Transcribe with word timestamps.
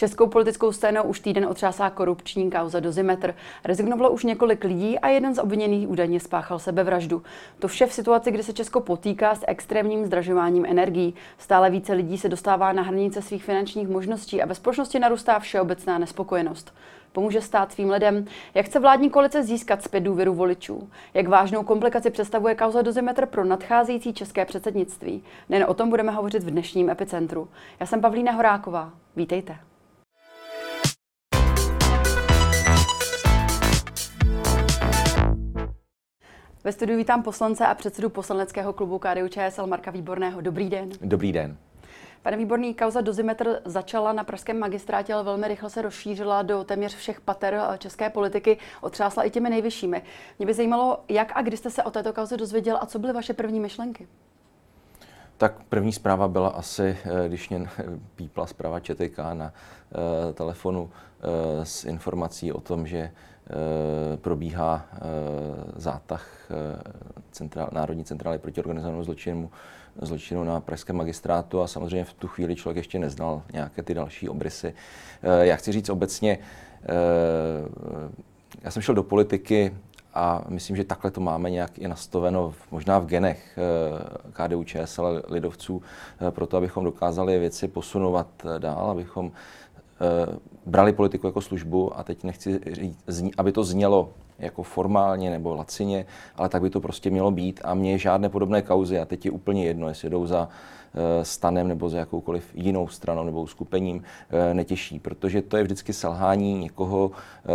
Českou 0.00 0.26
politickou 0.26 0.72
scénou 0.72 1.02
už 1.02 1.20
týden 1.20 1.46
otřásá 1.46 1.90
korupční 1.90 2.50
kauza 2.50 2.80
Dozimetr. 2.80 3.34
Rezignovalo 3.64 4.10
už 4.10 4.24
několik 4.24 4.64
lidí 4.64 4.98
a 4.98 5.08
jeden 5.08 5.34
z 5.34 5.38
obviněných 5.38 5.88
údajně 5.88 6.20
spáchal 6.20 6.58
sebevraždu. 6.58 7.22
To 7.58 7.68
vše 7.68 7.86
v 7.86 7.92
situaci, 7.92 8.30
kdy 8.30 8.42
se 8.42 8.52
Česko 8.52 8.80
potýká 8.80 9.34
s 9.34 9.44
extrémním 9.48 10.06
zdražováním 10.06 10.66
energií. 10.66 11.14
Stále 11.38 11.70
více 11.70 11.92
lidí 11.92 12.18
se 12.18 12.28
dostává 12.28 12.72
na 12.72 12.82
hranice 12.82 13.22
svých 13.22 13.44
finančních 13.44 13.88
možností 13.88 14.42
a 14.42 14.46
ve 14.46 14.54
společnosti 14.54 14.98
narůstá 14.98 15.38
všeobecná 15.38 15.98
nespokojenost. 15.98 16.74
Pomůže 17.12 17.40
stát 17.40 17.72
svým 17.72 17.90
lidem? 17.90 18.24
Jak 18.54 18.66
chce 18.66 18.80
vládní 18.80 19.10
koalice 19.10 19.42
získat 19.42 19.82
zpět 19.82 20.00
důvěru 20.00 20.34
voličů? 20.34 20.90
Jak 21.14 21.28
vážnou 21.28 21.62
komplikaci 21.62 22.10
představuje 22.10 22.54
kauza 22.54 22.82
Dozimetr 22.82 23.26
pro 23.26 23.44
nadcházející 23.44 24.12
české 24.12 24.44
předsednictví? 24.44 25.22
Nejen 25.48 25.66
o 25.68 25.74
tom 25.74 25.90
budeme 25.90 26.12
hovořit 26.12 26.42
v 26.42 26.50
dnešním 26.50 26.90
epicentru. 26.90 27.48
Já 27.80 27.86
jsem 27.86 28.00
Pavlína 28.00 28.32
Horáková. 28.32 28.92
Vítejte. 29.16 29.69
Ve 36.64 36.72
studiu 36.72 36.98
vítám 36.98 37.22
poslance 37.22 37.66
a 37.66 37.74
předsedu 37.74 38.10
poslaneckého 38.10 38.72
klubu 38.72 38.98
KDU 38.98 39.28
ČSL 39.28 39.66
Marka 39.66 39.90
Výborného. 39.90 40.40
Dobrý 40.40 40.70
den. 40.70 40.90
Dobrý 41.00 41.32
den. 41.32 41.56
Pane 42.22 42.36
Výborný, 42.36 42.74
kauza 42.74 43.00
Dozimetr 43.00 43.60
začala 43.64 44.12
na 44.12 44.24
pražském 44.24 44.58
magistrátě, 44.58 45.14
ale 45.14 45.24
velmi 45.24 45.48
rychle 45.48 45.70
se 45.70 45.82
rozšířila 45.82 46.42
do 46.42 46.64
téměř 46.64 46.94
všech 46.94 47.20
pater 47.20 47.54
eh, 47.54 47.78
české 47.78 48.10
politiky, 48.10 48.58
otřásla 48.80 49.22
i 49.22 49.30
těmi 49.30 49.50
nejvyššími. 49.50 50.02
Mě 50.38 50.46
by 50.46 50.54
zajímalo, 50.54 51.00
jak 51.08 51.32
a 51.34 51.42
kdy 51.42 51.56
jste 51.56 51.70
se 51.70 51.82
o 51.82 51.90
této 51.90 52.12
kauze 52.12 52.36
dozvěděl 52.36 52.78
a 52.80 52.86
co 52.86 52.98
byly 52.98 53.12
vaše 53.12 53.34
první 53.34 53.60
myšlenky? 53.60 54.08
Tak 55.36 55.54
první 55.68 55.92
zpráva 55.92 56.28
byla 56.28 56.48
asi, 56.48 56.98
eh, 57.04 57.28
když 57.28 57.48
mě 57.48 57.68
pípla 58.16 58.46
zpráva 58.46 58.80
ČTK 58.80 59.18
na 59.32 59.52
uh, 60.24 60.34
telefonu 60.34 60.82
uh, 60.82 60.90
s 61.64 61.84
informací 61.84 62.52
o 62.52 62.60
tom, 62.60 62.86
že 62.86 63.10
probíhá 64.16 64.86
zátah 65.76 66.50
centrál, 67.30 67.68
Národní 67.72 68.04
centrály 68.04 68.38
proti 68.38 68.60
organizovanému 68.60 69.04
zločinu 69.04 69.50
zločinu 70.02 70.44
na 70.44 70.60
pražském 70.60 70.96
magistrátu 70.96 71.60
a 71.60 71.66
samozřejmě 71.66 72.04
v 72.04 72.12
tu 72.12 72.28
chvíli 72.28 72.56
člověk 72.56 72.76
ještě 72.76 72.98
neznal 72.98 73.42
nějaké 73.52 73.82
ty 73.82 73.94
další 73.94 74.28
obrysy. 74.28 74.74
Eh, 75.22 75.46
já 75.46 75.56
chci 75.56 75.72
říct 75.72 75.88
obecně, 75.88 76.38
eh, 76.82 76.88
já 78.62 78.70
jsem 78.70 78.82
šel 78.82 78.94
do 78.94 79.02
politiky 79.02 79.74
a 80.14 80.44
myslím, 80.48 80.76
že 80.76 80.84
takhle 80.84 81.10
to 81.10 81.20
máme 81.20 81.50
nějak 81.50 81.78
i 81.78 81.88
nastaveno 81.88 82.54
možná 82.70 82.98
v 82.98 83.06
genech 83.06 83.58
eh, 83.58 84.32
KDU 84.32 84.64
ČSL 84.64 85.22
lidovců, 85.28 85.82
proto 86.30 86.56
abychom 86.56 86.84
dokázali 86.84 87.38
věci 87.38 87.68
posunovat 87.68 88.26
dál, 88.58 88.90
abychom 88.90 89.32
brali 90.66 90.92
politiku 90.92 91.26
jako 91.26 91.40
službu 91.40 91.98
a 91.98 92.02
teď 92.02 92.24
nechci 92.24 92.60
říct, 92.72 93.04
aby 93.38 93.52
to 93.52 93.64
znělo 93.64 94.08
jako 94.40 94.62
formálně 94.62 95.30
nebo 95.30 95.54
lacině, 95.54 96.06
ale 96.36 96.48
tak 96.48 96.62
by 96.62 96.70
to 96.70 96.80
prostě 96.80 97.10
mělo 97.10 97.30
být 97.30 97.60
a 97.64 97.74
mě 97.74 97.98
žádné 97.98 98.28
podobné 98.28 98.62
kauzy 98.62 98.98
a 98.98 99.04
teď 99.04 99.24
je 99.24 99.30
úplně 99.30 99.64
jedno, 99.64 99.88
jestli 99.88 100.10
jdou 100.10 100.26
za 100.26 100.48
eh, 100.94 101.24
stanem 101.24 101.68
nebo 101.68 101.88
za 101.88 101.98
jakoukoliv 101.98 102.50
jinou 102.54 102.88
stranou 102.88 103.24
nebo 103.24 103.46
skupením 103.46 104.02
eh, 104.30 104.54
netěší, 104.54 104.98
protože 104.98 105.42
to 105.42 105.56
je 105.56 105.62
vždycky 105.62 105.92
selhání 105.92 106.58
někoho, 106.58 107.10
eh, 107.10 107.48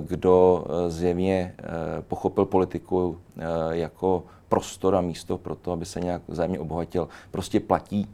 kdo 0.00 0.64
zjevně 0.88 1.54
pochopil 2.08 2.44
politiku 2.44 3.18
jako 3.70 4.22
prostor 4.48 4.96
a 4.96 5.00
místo 5.00 5.38
pro 5.38 5.54
to, 5.54 5.72
aby 5.72 5.84
se 5.84 6.00
nějak 6.00 6.22
vzájemně 6.28 6.58
obohatil. 6.58 7.08
Prostě 7.30 7.60
platí, 7.60 8.08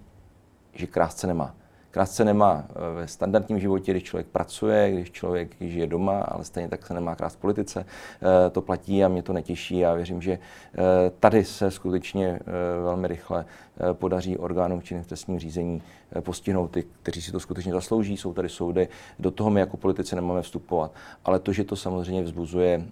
že 0.75 0.87
krásce 0.87 1.27
nemá. 1.27 1.55
Krásce 1.94 2.25
nemá 2.25 2.65
eh, 2.69 2.94
ve 2.94 3.09
standardním 3.09 3.60
životě, 3.60 3.93
když 3.93 4.03
člověk 4.03 4.27
pracuje, 4.27 4.93
když 4.93 5.10
člověk 5.10 5.56
žije 5.60 5.87
doma, 5.87 6.21
ale 6.21 6.44
stejně 6.44 6.69
tak 6.69 6.87
se 6.87 6.94
nemá 6.94 7.15
krás 7.15 7.34
v 7.34 7.37
politice. 7.37 7.87
Eh, 7.87 8.50
to 8.50 8.62
platí 8.62 9.05
a 9.05 9.09
mě 9.09 9.22
to 9.22 9.32
netěší. 9.32 9.78
Já 9.78 9.94
věřím, 9.94 10.22
že 10.22 10.32
eh, 10.32 10.78
tady 11.21 11.44
se 11.44 11.71
skutečně 11.71 12.38
velmi 12.82 13.09
rychle 13.09 13.44
podaří 13.93 14.38
orgánům 14.38 14.82
činným 14.82 15.05
v 15.05 15.06
trestním 15.06 15.38
řízení 15.38 15.82
postihnout 16.21 16.71
ty, 16.71 16.84
kteří 17.03 17.22
si 17.22 17.32
to 17.32 17.41
skutečně 17.41 17.72
zaslouží. 17.72 18.16
Jsou 18.16 18.32
tady 18.32 18.49
soudy, 18.49 18.88
do 19.19 19.31
toho 19.31 19.50
my 19.50 19.61
jako 19.61 19.76
politici 19.76 20.16
nemáme 20.16 20.43
vstupovat. 20.43 20.93
Ale 21.25 21.38
to, 21.38 21.53
že 21.53 21.65
to 21.65 21.76
samozřejmě 21.76 22.22
vzbuzuje 22.22 22.84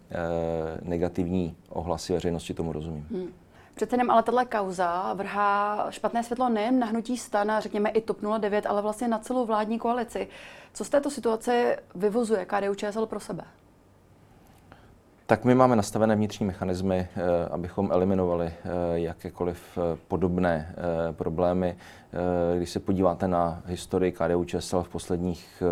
negativní 0.82 1.56
ohlasy 1.68 2.12
veřejnosti, 2.12 2.54
tomu 2.54 2.72
rozumím. 2.72 3.06
Hmm. 3.10 3.28
Přece 3.74 3.94
jenom 3.94 4.10
ale 4.10 4.22
tahle 4.22 4.44
kauza 4.44 5.14
vrhá 5.14 5.86
špatné 5.90 6.22
světlo 6.22 6.48
nejen 6.48 6.78
na 6.78 6.86
hnutí 6.86 7.16
stan 7.16 7.50
a 7.50 7.60
řekněme 7.60 7.90
i 7.90 8.00
TOP 8.00 8.18
09, 8.38 8.66
ale 8.66 8.82
vlastně 8.82 9.08
na 9.08 9.18
celou 9.18 9.46
vládní 9.46 9.78
koalici. 9.78 10.28
Co 10.72 10.84
z 10.84 10.88
této 10.88 11.10
situace 11.10 11.76
vyvozuje 11.94 12.44
KDU 12.44 12.74
ČSL 12.74 13.06
pro 13.06 13.20
sebe? 13.20 13.44
Tak 15.26 15.44
my 15.44 15.54
máme 15.54 15.76
nastavené 15.76 16.16
vnitřní 16.16 16.46
mechanismy, 16.46 17.08
eh, 17.16 17.48
abychom 17.50 17.92
eliminovali 17.92 18.46
eh, 18.46 18.70
jakékoliv 18.94 19.78
eh, 19.78 19.98
podobné 20.08 20.74
problémy. 21.12 21.76
Když 22.56 22.70
se 22.70 22.80
podíváte 22.80 23.28
na 23.28 23.62
historii 23.66 24.12
KDU 24.12 24.44
ČSL 24.44 24.82
v 24.82 24.88
posledních 24.88 25.62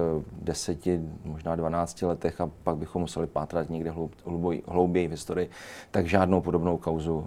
deseti, 0.43 1.01
možná 1.25 1.57
12 1.57 2.03
letech 2.03 2.41
a 2.41 2.51
pak 2.65 2.77
bychom 2.77 3.03
museli 3.03 3.27
pátrat 3.27 3.71
někde 3.71 3.95
hlouběji, 4.25 4.63
hlouběji 4.69 5.09
v 5.09 5.11
historii, 5.11 5.51
tak 5.91 6.07
žádnou 6.07 6.41
podobnou 6.41 6.77
kauzu 6.77 7.27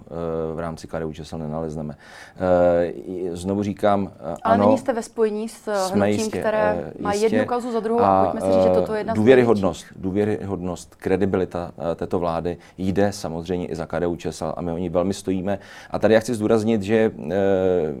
v 0.54 0.58
rámci 0.58 0.86
KDU 0.86 1.12
ČSL 1.12 1.38
nenalezneme. 1.38 1.96
Znovu 3.32 3.62
říkám, 3.62 4.12
Ale 4.20 4.36
ano, 4.42 4.66
nyní 4.66 4.78
jste 4.78 4.92
ve 4.92 5.02
spojení 5.02 5.48
s 5.48 5.90
hnutím, 5.92 6.14
jistě, 6.14 6.40
které 6.40 6.92
má 7.00 7.12
jistě, 7.12 7.36
jednu 7.36 7.46
kauzu 7.48 7.72
za 7.72 7.80
druhou 7.80 8.00
a, 8.00 8.20
a 8.20 8.24
pojďme 8.24 8.40
si 8.40 8.54
říct, 8.54 8.64
že 8.64 8.80
toto 8.80 8.92
je 8.94 9.00
jedna 9.00 9.14
důvěryhodnost, 9.14 9.86
důvěryhodnost, 9.96 10.94
kredibilita 10.94 11.72
této 11.96 12.18
vlády 12.18 12.56
jde 12.78 13.12
samozřejmě 13.12 13.66
i 13.66 13.76
za 13.76 13.86
KDU 13.86 14.16
ČSL 14.16 14.52
a 14.56 14.62
my 14.62 14.72
o 14.72 14.78
ní 14.78 14.88
velmi 14.88 15.14
stojíme. 15.14 15.58
A 15.90 15.98
tady 15.98 16.14
já 16.14 16.20
chci 16.20 16.34
zdůraznit, 16.34 16.82
že 16.82 17.12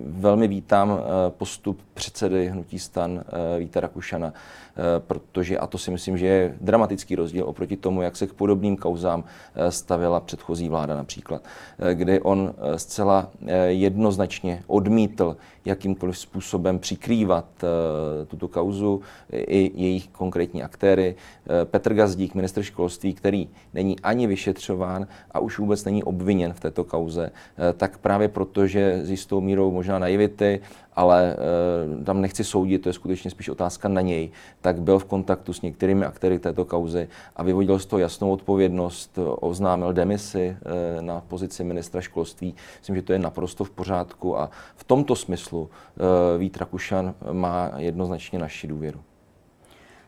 velmi 0.06 0.48
vítám 0.48 1.03
postup 1.28 1.80
předsedy 1.94 2.48
hnutí 2.48 2.78
stan 2.78 3.24
e, 3.56 3.58
Víta 3.58 3.80
Rakušana, 3.80 4.26
e, 4.26 5.00
protože, 5.00 5.58
a 5.58 5.66
to 5.66 5.78
si 5.78 5.90
myslím, 5.90 6.18
že 6.18 6.26
je 6.26 6.54
dramatický 6.60 7.16
rozdíl 7.16 7.44
oproti 7.48 7.76
tomu, 7.76 8.02
jak 8.02 8.16
se 8.16 8.26
k 8.26 8.32
podobným 8.32 8.76
kauzám 8.76 9.24
stavila 9.68 10.20
předchozí 10.20 10.68
vláda 10.68 10.96
například, 10.96 11.42
e, 11.78 11.94
kdy 11.94 12.20
on 12.20 12.54
zcela 12.76 13.30
jednoznačně 13.66 14.62
odmítl 14.66 15.36
jakýmkoliv 15.64 16.18
způsobem 16.18 16.78
přikrývat 16.78 17.44
tuto 18.28 18.48
kauzu 18.48 19.00
i 19.32 19.72
jejich 19.74 20.08
konkrétní 20.08 20.62
aktéry. 20.62 21.14
Petr 21.64 21.94
Gazdík, 21.94 22.34
minister 22.34 22.62
školství, 22.62 23.14
který 23.14 23.48
není 23.74 24.00
ani 24.00 24.26
vyšetřován 24.26 25.06
a 25.30 25.38
už 25.38 25.58
vůbec 25.58 25.84
není 25.84 26.04
obviněn 26.04 26.52
v 26.52 26.60
této 26.60 26.84
kauze, 26.84 27.30
tak 27.76 27.98
právě 27.98 28.28
proto, 28.28 28.66
že 28.66 29.00
s 29.02 29.10
jistou 29.10 29.40
mírou 29.40 29.70
možná 29.70 29.98
naivity, 29.98 30.60
ale 30.96 31.36
e, 32.00 32.04
tam 32.04 32.20
nechci 32.20 32.44
soudit, 32.44 32.78
to 32.78 32.88
je 32.88 32.92
skutečně 32.92 33.30
spíš 33.30 33.48
otázka 33.48 33.88
na 33.88 34.00
něj, 34.00 34.30
tak 34.60 34.82
byl 34.82 34.98
v 34.98 35.04
kontaktu 35.04 35.52
s 35.52 35.62
některými 35.62 36.04
aktéry 36.04 36.38
této 36.38 36.64
kauzy 36.64 37.08
a 37.36 37.42
vyvodil 37.42 37.78
z 37.78 37.86
toho 37.86 38.00
jasnou 38.00 38.30
odpovědnost, 38.30 39.18
oznámil 39.40 39.92
demisi 39.92 40.56
e, 40.98 41.02
na 41.02 41.20
pozici 41.28 41.64
ministra 41.64 42.00
školství. 42.00 42.54
Myslím, 42.78 42.96
že 42.96 43.02
to 43.02 43.12
je 43.12 43.18
naprosto 43.18 43.64
v 43.64 43.70
pořádku 43.70 44.38
a 44.38 44.50
v 44.76 44.84
tomto 44.84 45.16
smyslu 45.16 45.70
Vít 46.38 46.56
Rakušan 46.56 47.14
má 47.32 47.70
jednoznačně 47.76 48.38
naši 48.38 48.66
důvěru. 48.66 49.00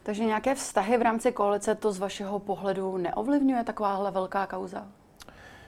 Takže 0.03 0.25
nějaké 0.25 0.55
vztahy 0.55 0.99
v 0.99 1.03
rámci 1.03 1.33
koalice 1.33 1.75
to 1.75 1.93
z 1.93 1.99
vašeho 1.99 2.39
pohledu 2.39 2.97
neovlivňuje 2.97 3.65
takováhle 3.65 4.11
velká 4.11 4.47
kauza? 4.47 4.87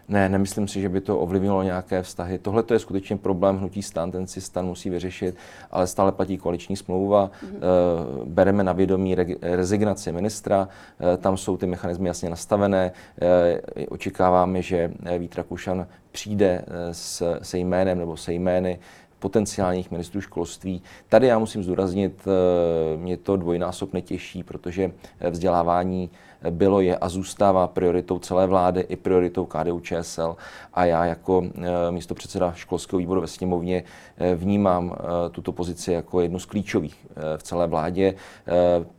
Ne, 0.09 0.29
nemyslím 0.29 0.69
si, 0.69 0.81
že 0.81 0.89
by 0.89 1.01
to 1.01 1.19
ovlivnilo 1.19 1.63
nějaké 1.63 2.03
vztahy. 2.03 2.39
Tohle 2.39 2.63
to 2.63 2.75
je 2.75 2.81
skutečně 2.81 3.17
problém 3.17 3.59
hnutí 3.59 3.83
stan, 3.83 4.11
ten 4.11 4.27
si 4.27 4.41
stan 4.41 4.67
musí 4.67 4.91
vyřešit, 4.91 5.37
ale 5.71 5.87
stále 5.87 6.13
platí 6.13 6.39
koaliční 6.39 6.77
smlouva. 6.77 7.31
Mm-hmm. 7.31 7.59
Bereme 8.25 8.65
na 8.65 8.73
vědomí 8.73 9.17
rezignaci 9.43 10.13
ministra, 10.13 10.69
e, 11.15 11.17
tam 11.17 11.37
jsou 11.37 11.57
ty 11.57 11.67
mechanismy 11.67 12.09
jasně 12.09 12.31
nastavené. 12.31 12.93
E, 13.23 13.87
očekáváme, 13.87 14.63
že 14.63 14.93
Vít 15.19 15.37
Rakušan 15.37 15.87
přijde 16.13 16.65
s, 16.93 17.39
se 17.43 17.59
jménem 17.59 17.99
nebo 17.99 18.17
se 18.17 18.33
jmény 18.33 18.79
potenciálních 19.19 19.91
ministrů 19.91 20.21
školství. 20.21 20.83
Tady 21.09 21.27
já 21.27 21.39
musím 21.39 21.65
zdůraznit, 21.65 22.25
mě 22.97 23.17
to 23.17 23.37
dvojnásobně 23.37 24.03
těší, 24.03 24.43
protože 24.43 24.91
vzdělávání 25.31 26.11
bylo, 26.51 26.81
je 26.81 26.97
a 26.97 27.09
zůstává 27.09 27.67
prioritou 27.67 28.19
celé 28.19 28.47
vlády 28.47 28.81
i 28.81 28.97
prioritou 28.97 29.47
KDU 29.47 29.81
ČSL. 29.81 30.37
A 30.75 30.85
já 30.85 31.05
jako 31.05 31.45
eh, 31.55 31.63
místo 31.91 32.15
předseda 32.15 32.53
školského 32.53 32.99
výboru 32.99 33.21
ve 33.21 33.27
sněmovně 33.27 33.85
eh, 34.19 34.35
vnímám 34.35 34.97
tuto 35.31 35.53
pozici 35.53 35.93
jako 35.93 36.21
jednu 36.21 36.39
z 36.39 36.45
klíčových 36.45 37.07
v 37.37 37.43
celé 37.43 37.67
vládě 37.67 38.15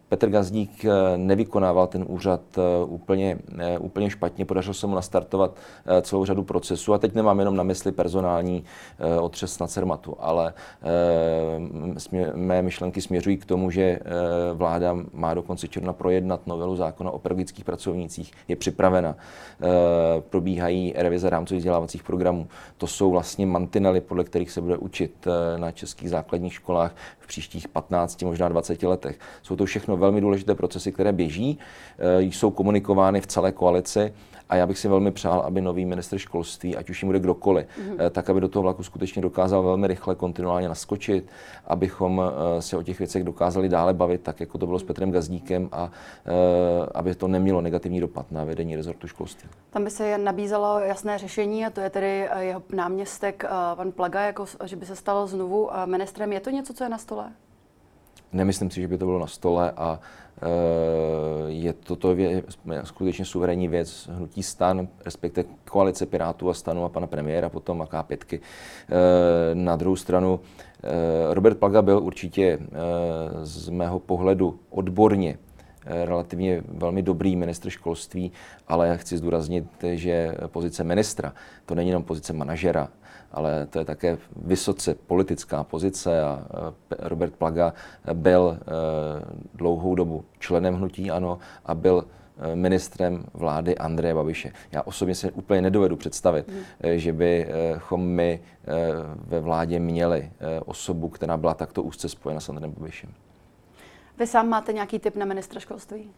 Petr 0.09 0.29
Gazdík 0.29 0.85
eh, 0.85 1.17
nevykonával 1.17 1.87
ten 1.87 2.05
úřad 2.07 2.41
eh, 2.57 2.85
úplně, 2.85 3.37
eh, 3.59 3.77
úplně 3.77 4.09
špatně, 4.09 4.45
podařilo 4.45 4.73
se 4.73 4.87
mu 4.87 4.95
nastartovat 4.95 5.57
celou 6.01 6.25
řadu 6.25 6.43
procesů 6.43 6.93
a 6.93 6.97
teď 6.97 7.15
nemám 7.15 7.39
jenom 7.39 7.55
na 7.55 7.63
mysli 7.63 7.91
personální 7.91 8.63
otřes 9.21 9.59
na 9.59 9.67
Cermatu, 9.67 10.15
ale 10.19 10.53
mé 12.35 12.61
myšlenky 12.61 13.01
směřují 13.01 13.37
k 13.37 13.45
tomu, 13.45 13.71
že 13.71 13.99
vláda 14.53 14.97
má 15.13 15.33
do 15.33 15.41
konce 15.41 15.67
června 15.67 15.93
projednat 15.93 16.47
novelu 16.47 16.75
zákona 16.75 17.11
o 17.11 17.19
pedagogických 17.19 17.65
pracovnících, 17.65 18.31
je 18.47 18.55
připravena, 18.55 19.15
probíhají 20.29 20.93
revize 20.97 21.29
rámcových 21.29 21.59
vzdělávacích 21.59 22.03
programů. 22.03 22.47
To 22.77 22.87
jsou 22.87 23.11
vlastně 23.11 23.45
mantinely, 23.45 24.01
podle 24.01 24.23
kterých 24.23 24.51
se 24.51 24.61
bude 24.61 24.77
učit 24.77 25.27
na 25.57 25.71
českých 25.71 26.09
základních 26.09 26.53
školách 26.53 26.95
v 27.19 27.27
příštích 27.27 27.67
15, 27.67 28.21
možná 28.21 28.49
20 28.49 28.83
letech. 28.83 29.19
Jsou 29.41 29.55
to 29.55 29.65
všechno 29.65 29.97
velmi 29.99 30.21
důležité 30.21 30.55
procesy, 30.55 30.91
které 30.91 31.11
běží, 31.11 31.59
eh, 31.99 32.21
jsou 32.21 32.51
komunikovány 32.51 33.21
v 33.21 33.27
celé 33.27 33.51
koalici 33.51 34.13
a 34.49 34.55
já 34.55 34.67
bych 34.67 34.79
si 34.79 34.87
velmi 34.87 35.11
přál, 35.11 35.39
aby 35.39 35.61
nový 35.61 35.85
minister 35.85 36.19
školství, 36.19 36.75
ať 36.75 36.89
už 36.89 37.03
jim 37.03 37.07
bude 37.07 37.19
kdokoliv, 37.19 37.67
mm-hmm. 37.67 38.09
tak 38.09 38.29
aby 38.29 38.41
do 38.41 38.47
toho 38.47 38.63
vlaku 38.63 38.83
skutečně 38.83 39.21
dokázal 39.21 39.63
velmi 39.63 39.87
rychle, 39.87 40.15
kontinuálně 40.15 40.69
naskočit, 40.69 41.29
abychom 41.67 42.21
eh, 42.21 42.61
se 42.61 42.77
o 42.77 42.83
těch 42.83 42.99
věcech 42.99 43.23
dokázali 43.23 43.69
dále 43.69 43.93
bavit, 43.93 44.21
tak 44.21 44.39
jako 44.39 44.57
to 44.57 44.65
bylo 44.65 44.79
s 44.79 44.83
Petrem 44.83 45.11
Gazdíkem 45.11 45.69
a 45.71 45.91
aby 46.93 47.15
to 47.15 47.27
nemělo 47.27 47.61
negativní 47.61 47.99
dopad 47.99 48.31
na 48.31 48.43
vedení 48.43 48.75
rezortu 48.75 49.07
školství. 49.07 49.49
Tam 49.69 49.83
by 49.83 49.89
se 49.89 50.17
nabízelo 50.17 50.79
jasné 50.79 51.17
řešení 51.17 51.65
a 51.65 51.69
to 51.69 51.81
je 51.81 51.89
tedy 51.89 52.29
jeho 52.39 52.63
náměstek 52.75 53.45
pan 53.75 53.91
Plaga, 53.91 54.21
jako, 54.21 54.45
že 54.65 54.75
by 54.75 54.85
se 54.85 54.95
stalo 54.95 55.27
znovu 55.27 55.69
ministrem. 55.85 56.33
Je 56.33 56.39
to 56.39 56.49
něco, 56.49 56.73
co 56.73 56.83
je 56.83 56.89
na 56.89 56.97
stole? 56.97 57.31
Nemyslím 58.33 58.71
si, 58.71 58.81
že 58.81 58.87
by 58.87 58.97
to 58.97 59.05
bylo 59.05 59.19
na 59.19 59.27
stole 59.27 59.71
a 59.71 59.99
eh, 60.41 60.45
je 61.47 61.73
toto 61.73 62.15
vě, 62.15 62.43
skutečně 62.83 63.25
suverénní 63.25 63.67
věc 63.67 64.09
hnutí 64.13 64.43
stan, 64.43 64.87
respektive 65.05 65.49
koalice 65.69 66.05
Pirátů 66.05 66.49
a 66.49 66.53
stanu 66.53 66.83
a 66.83 66.89
pana 66.89 67.07
premiéra 67.07 67.49
potom 67.49 67.81
a 67.81 67.85
K5. 67.85 68.39
Eh, 68.39 68.39
na 69.53 69.75
druhou 69.75 69.95
stranu 69.95 70.39
eh, 70.83 70.89
Robert 71.33 71.57
Plaga 71.57 71.81
byl 71.81 71.99
určitě 72.03 72.59
z 73.43 73.69
mého 73.69 73.99
pohledu 73.99 74.59
odborně 74.69 75.37
relativně 75.89 76.63
velmi 76.67 77.01
dobrý 77.01 77.35
ministr 77.35 77.69
školství, 77.69 78.31
ale 78.67 78.97
chci 78.97 79.17
zdůraznit, 79.17 79.65
že 79.93 80.35
pozice 80.47 80.83
ministra, 80.83 81.33
to 81.65 81.75
není 81.75 81.89
jenom 81.89 82.03
pozice 82.03 82.33
manažera, 82.33 82.89
ale 83.31 83.65
to 83.65 83.79
je 83.79 83.85
také 83.85 84.17
vysoce 84.35 84.95
politická 84.95 85.63
pozice 85.63 86.21
a 86.21 86.45
Robert 86.99 87.33
Plaga 87.33 87.73
byl 88.13 88.57
e, 88.61 88.65
dlouhou 89.53 89.95
dobu 89.95 90.25
členem 90.39 90.75
hnutí 90.75 91.11
ANO 91.11 91.39
a 91.65 91.75
byl 91.75 92.05
ministrem 92.53 93.23
vlády 93.33 93.77
Andreje 93.77 94.15
Babiše. 94.15 94.51
Já 94.71 94.81
osobně 94.81 95.15
si 95.15 95.31
úplně 95.31 95.61
nedovedu 95.61 95.95
představit, 95.95 96.47
mm. 96.47 96.63
že 96.95 97.13
bychom 97.13 98.05
my 98.05 98.39
ve 99.27 99.39
vládě 99.39 99.79
měli 99.79 100.31
osobu, 100.65 101.09
která 101.09 101.37
byla 101.37 101.53
takto 101.53 101.83
úzce 101.83 102.09
spojena 102.09 102.39
s 102.39 102.49
Andrejem 102.49 102.75
Babišem. 102.77 103.09
Vy 104.19 104.27
sám 104.27 104.49
máte 104.49 104.73
nějaký 104.73 104.99
tip 104.99 105.15
na 105.15 105.25
ministra 105.25 105.59
školství? 105.59 106.09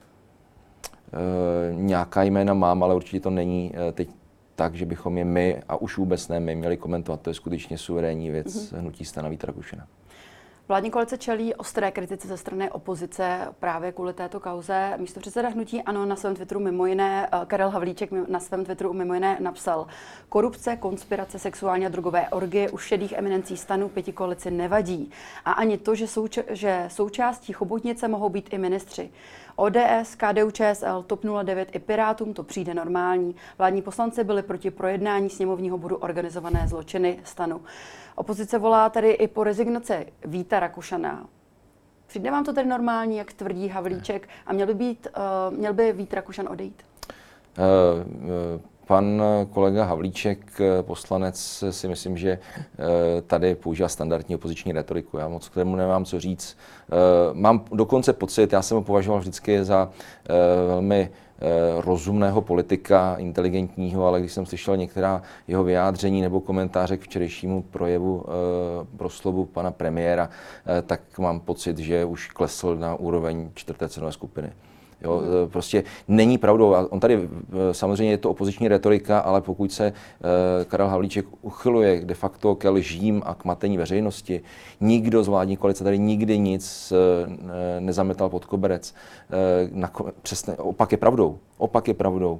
E, 1.13 1.73
nějaká 1.73 2.23
jména 2.23 2.53
mám, 2.53 2.83
ale 2.83 2.95
určitě 2.95 3.19
to 3.19 3.29
není 3.29 3.71
teď 3.93 4.09
tak, 4.55 4.75
že 4.75 4.85
bychom 4.85 5.17
je 5.17 5.25
my, 5.25 5.63
a 5.67 5.75
už 5.75 5.97
vůbec 5.97 6.27
ne 6.27 6.39
my, 6.39 6.55
měli 6.55 6.77
komentovat. 6.77 7.21
To 7.21 7.29
je 7.29 7.33
skutečně 7.33 7.77
suverénní 7.77 8.29
věc 8.29 8.47
mm-hmm. 8.47 8.77
hnutí 8.77 9.05
stana 9.05 9.29
Vítra 9.29 9.53
Kušina. 9.53 9.87
Vládní 10.67 10.91
koalice 10.91 11.17
čelí 11.17 11.55
ostré 11.55 11.91
kritice 11.91 12.27
ze 12.27 12.37
strany 12.37 12.71
opozice 12.71 13.53
právě 13.59 13.91
kvůli 13.91 14.13
této 14.13 14.39
kauze. 14.39 14.93
Místo 14.97 15.19
předseda 15.19 15.49
hnutí 15.49 15.81
ano 15.81 16.05
na 16.05 16.15
svém 16.15 16.35
Twitteru 16.35 16.59
mimo 16.59 16.85
jiné, 16.85 17.27
eh, 17.31 17.45
Karel 17.45 17.69
Havlíček 17.69 18.11
na 18.27 18.39
svém 18.39 18.65
Twitteru 18.65 18.93
mimo 18.93 19.13
jiné 19.13 19.37
napsal 19.39 19.87
korupce, 20.29 20.75
konspirace, 20.75 21.39
sexuální 21.39 21.85
a 21.85 21.89
drogové 21.89 22.29
orgie 22.29 22.69
u 22.69 22.77
šedých 22.77 23.11
eminencí 23.11 23.57
stanu 23.57 23.89
pěti 23.89 24.13
koalici 24.13 24.51
nevadí. 24.51 25.11
A 25.45 25.51
ani 25.51 25.77
to, 25.77 25.95
že, 25.95 26.05
souč- 26.05 26.43
že 26.49 26.85
součástí 26.87 27.53
chobotnice 27.53 28.07
mohou 28.07 28.29
být 28.29 28.53
i 28.53 28.57
ministři. 28.57 29.09
ODS, 29.61 30.15
KDU, 30.17 30.51
ČSL, 30.51 31.03
TOP 31.07 31.23
09 31.43 31.75
i 31.75 31.79
Pirátům 31.79 32.33
to 32.33 32.43
přijde 32.43 32.73
normální. 32.73 33.35
Vládní 33.57 33.81
poslanci 33.81 34.23
byli 34.23 34.43
proti 34.43 34.71
projednání 34.71 35.29
sněmovního 35.29 35.77
bodu 35.77 35.95
organizované 35.95 36.67
zločiny 36.67 37.19
stanu. 37.23 37.61
Opozice 38.15 38.57
volá 38.57 38.89
tedy 38.89 39.11
i 39.11 39.27
po 39.27 39.43
rezignaci 39.43 40.07
Víta 40.25 40.59
Rakušana. 40.59 41.27
Přijde 42.07 42.31
vám 42.31 42.43
to 42.43 42.53
tedy 42.53 42.69
normální, 42.69 43.17
jak 43.17 43.33
tvrdí 43.33 43.67
Havlíček, 43.67 44.29
a 44.45 44.53
měl 44.53 44.67
by, 44.67 44.73
být, 44.73 45.07
uh, 45.51 45.57
měl 45.57 45.73
by 45.73 45.93
Vít 45.93 46.13
Rakušan 46.13 46.47
odejít? 46.47 46.83
Uh, 47.57 48.23
uh, 48.23 48.61
Pan 48.91 49.23
kolega 49.53 49.85
Havlíček, 49.85 50.61
poslanec, 50.81 51.63
si 51.69 51.87
myslím, 51.87 52.17
že 52.17 52.39
tady 53.27 53.55
používá 53.55 53.89
standardní 53.89 54.35
opoziční 54.35 54.71
retoriku. 54.71 55.17
Já 55.17 55.27
moc 55.27 55.49
k 55.49 55.53
tomu 55.53 55.75
nemám 55.75 56.05
co 56.05 56.19
říct. 56.19 56.57
Mám 57.33 57.65
dokonce 57.71 58.13
pocit, 58.13 58.53
já 58.53 58.61
jsem 58.61 58.77
ho 58.77 58.83
považoval 58.83 59.19
vždycky 59.19 59.63
za 59.63 59.89
velmi 60.67 61.09
Eh, 61.43 61.81
rozumného 61.81 62.41
politika, 62.41 63.15
inteligentního, 63.15 64.07
ale 64.07 64.19
když 64.19 64.31
jsem 64.31 64.45
slyšel 64.45 64.77
některá 64.77 65.21
jeho 65.47 65.63
vyjádření 65.63 66.21
nebo 66.21 66.41
komentáře 66.41 66.97
k 66.97 67.01
včerejšímu 67.01 67.61
projevu 67.61 68.25
eh, 68.25 68.97
proslovu 68.97 69.45
pana 69.45 69.71
premiéra, 69.71 70.29
eh, 70.65 70.81
tak 70.81 71.19
mám 71.19 71.39
pocit, 71.39 71.77
že 71.77 72.05
už 72.05 72.27
klesl 72.27 72.75
na 72.75 72.95
úroveň 72.95 73.49
čtvrté 73.53 73.89
cenové 73.89 74.11
skupiny. 74.11 74.51
Jo, 75.03 75.17
hmm. 75.17 75.49
prostě 75.49 75.83
není 76.07 76.37
pravdou. 76.37 76.75
On 76.89 76.99
tady 76.99 77.29
samozřejmě 77.71 78.13
je 78.13 78.17
to 78.17 78.29
opoziční 78.29 78.67
retorika, 78.67 79.19
ale 79.19 79.41
pokud 79.41 79.71
se 79.71 79.93
Karel 80.67 80.87
Havlíček 80.87 81.25
uchyluje 81.41 82.01
de 82.05 82.13
facto 82.13 82.55
ke 82.55 82.69
lžím 82.69 83.21
a 83.25 83.33
k 83.33 83.45
matení 83.45 83.77
veřejnosti, 83.77 84.41
nikdo 84.81 85.23
z 85.23 85.27
vládní 85.27 85.57
koalice 85.57 85.83
tady 85.83 85.99
nikdy 85.99 86.39
nic 86.39 86.93
nezametal 87.79 88.29
pod 88.29 88.45
koberec. 88.45 88.95
Přesně, 90.21 90.53
opak 90.53 90.91
je 90.91 90.97
pravdou. 90.97 91.37
Opak 91.57 91.87
je 91.87 91.93
pravdou. 91.93 92.39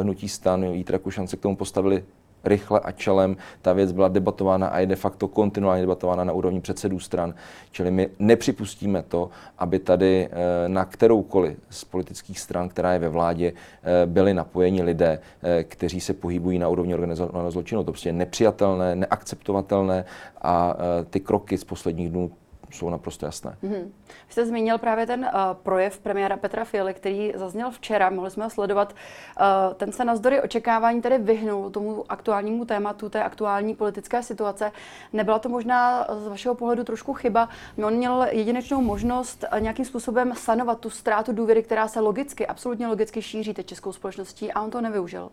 Hnutí 0.00 0.28
stan, 0.28 0.72
Vítra 0.72 0.98
Kušan 0.98 1.26
se 1.26 1.36
k 1.36 1.40
tomu 1.40 1.56
postavili 1.56 2.04
rychle 2.44 2.80
a 2.80 2.92
čelem. 2.92 3.36
Ta 3.62 3.72
věc 3.72 3.92
byla 3.92 4.08
debatována 4.08 4.66
a 4.66 4.78
je 4.78 4.86
de 4.86 4.96
facto 4.96 5.28
kontinuálně 5.28 5.80
debatována 5.80 6.24
na 6.24 6.32
úrovni 6.32 6.60
předsedů 6.60 7.00
stran. 7.00 7.34
Čili 7.70 7.90
my 7.90 8.08
nepřipustíme 8.18 9.02
to, 9.02 9.30
aby 9.58 9.78
tady 9.78 10.28
eh, 10.30 10.68
na 10.68 10.84
kteroukoliv 10.84 11.56
z 11.70 11.84
politických 11.84 12.40
stran, 12.40 12.68
která 12.68 12.92
je 12.92 12.98
ve 12.98 13.08
vládě, 13.08 13.52
eh, 13.52 14.06
byli 14.06 14.34
napojeni 14.34 14.82
lidé, 14.82 15.18
eh, 15.42 15.64
kteří 15.64 16.00
se 16.00 16.14
pohybují 16.14 16.58
na 16.58 16.68
úrovni 16.68 16.94
organizovaného 16.94 17.50
zločinu. 17.50 17.84
To 17.84 17.92
prostě 17.92 18.08
je 18.08 18.12
nepřijatelné, 18.12 18.96
neakceptovatelné 18.96 20.04
a 20.42 20.76
ty 21.10 21.20
kroky 21.20 21.58
z 21.58 21.64
posledních 21.64 22.10
dnů 22.10 22.30
jsou 22.74 22.90
naprosto 22.90 23.26
jasné. 23.26 23.56
Mm-hmm. 23.62 23.84
Vy 24.26 24.32
jste 24.32 24.46
zmínil 24.46 24.78
právě 24.78 25.06
ten 25.06 25.20
uh, 25.20 25.54
projev 25.62 25.98
premiéra 25.98 26.36
Petra 26.36 26.64
Fialy, 26.64 26.94
který 26.94 27.32
zazněl 27.36 27.70
včera, 27.70 28.10
mohli 28.10 28.30
jsme 28.30 28.44
ho 28.44 28.50
sledovat. 28.50 28.92
Uh, 28.92 29.74
ten 29.74 29.92
se 29.92 30.04
navzdory 30.04 30.42
očekávání 30.42 31.02
tedy 31.02 31.18
vyhnul 31.18 31.70
tomu 31.70 32.04
aktuálnímu 32.08 32.64
tématu, 32.64 33.08
té 33.08 33.22
aktuální 33.22 33.74
politické 33.74 34.22
situace. 34.22 34.72
Nebyla 35.12 35.38
to 35.38 35.48
možná 35.48 36.06
z 36.18 36.26
vašeho 36.26 36.54
pohledu 36.54 36.84
trošku 36.84 37.12
chyba? 37.12 37.48
On 37.84 37.94
měl 37.94 38.26
jedinečnou 38.30 38.82
možnost 38.82 39.44
nějakým 39.58 39.84
způsobem 39.84 40.32
sanovat 40.36 40.80
tu 40.80 40.90
ztrátu 40.90 41.32
důvěry, 41.32 41.62
která 41.62 41.88
se 41.88 42.00
logicky, 42.00 42.46
absolutně 42.46 42.86
logicky 42.86 43.22
šíří 43.22 43.54
teď 43.54 43.66
českou 43.66 43.92
společností 43.92 44.52
a 44.52 44.62
on 44.62 44.70
to 44.70 44.80
nevyužil 44.80 45.30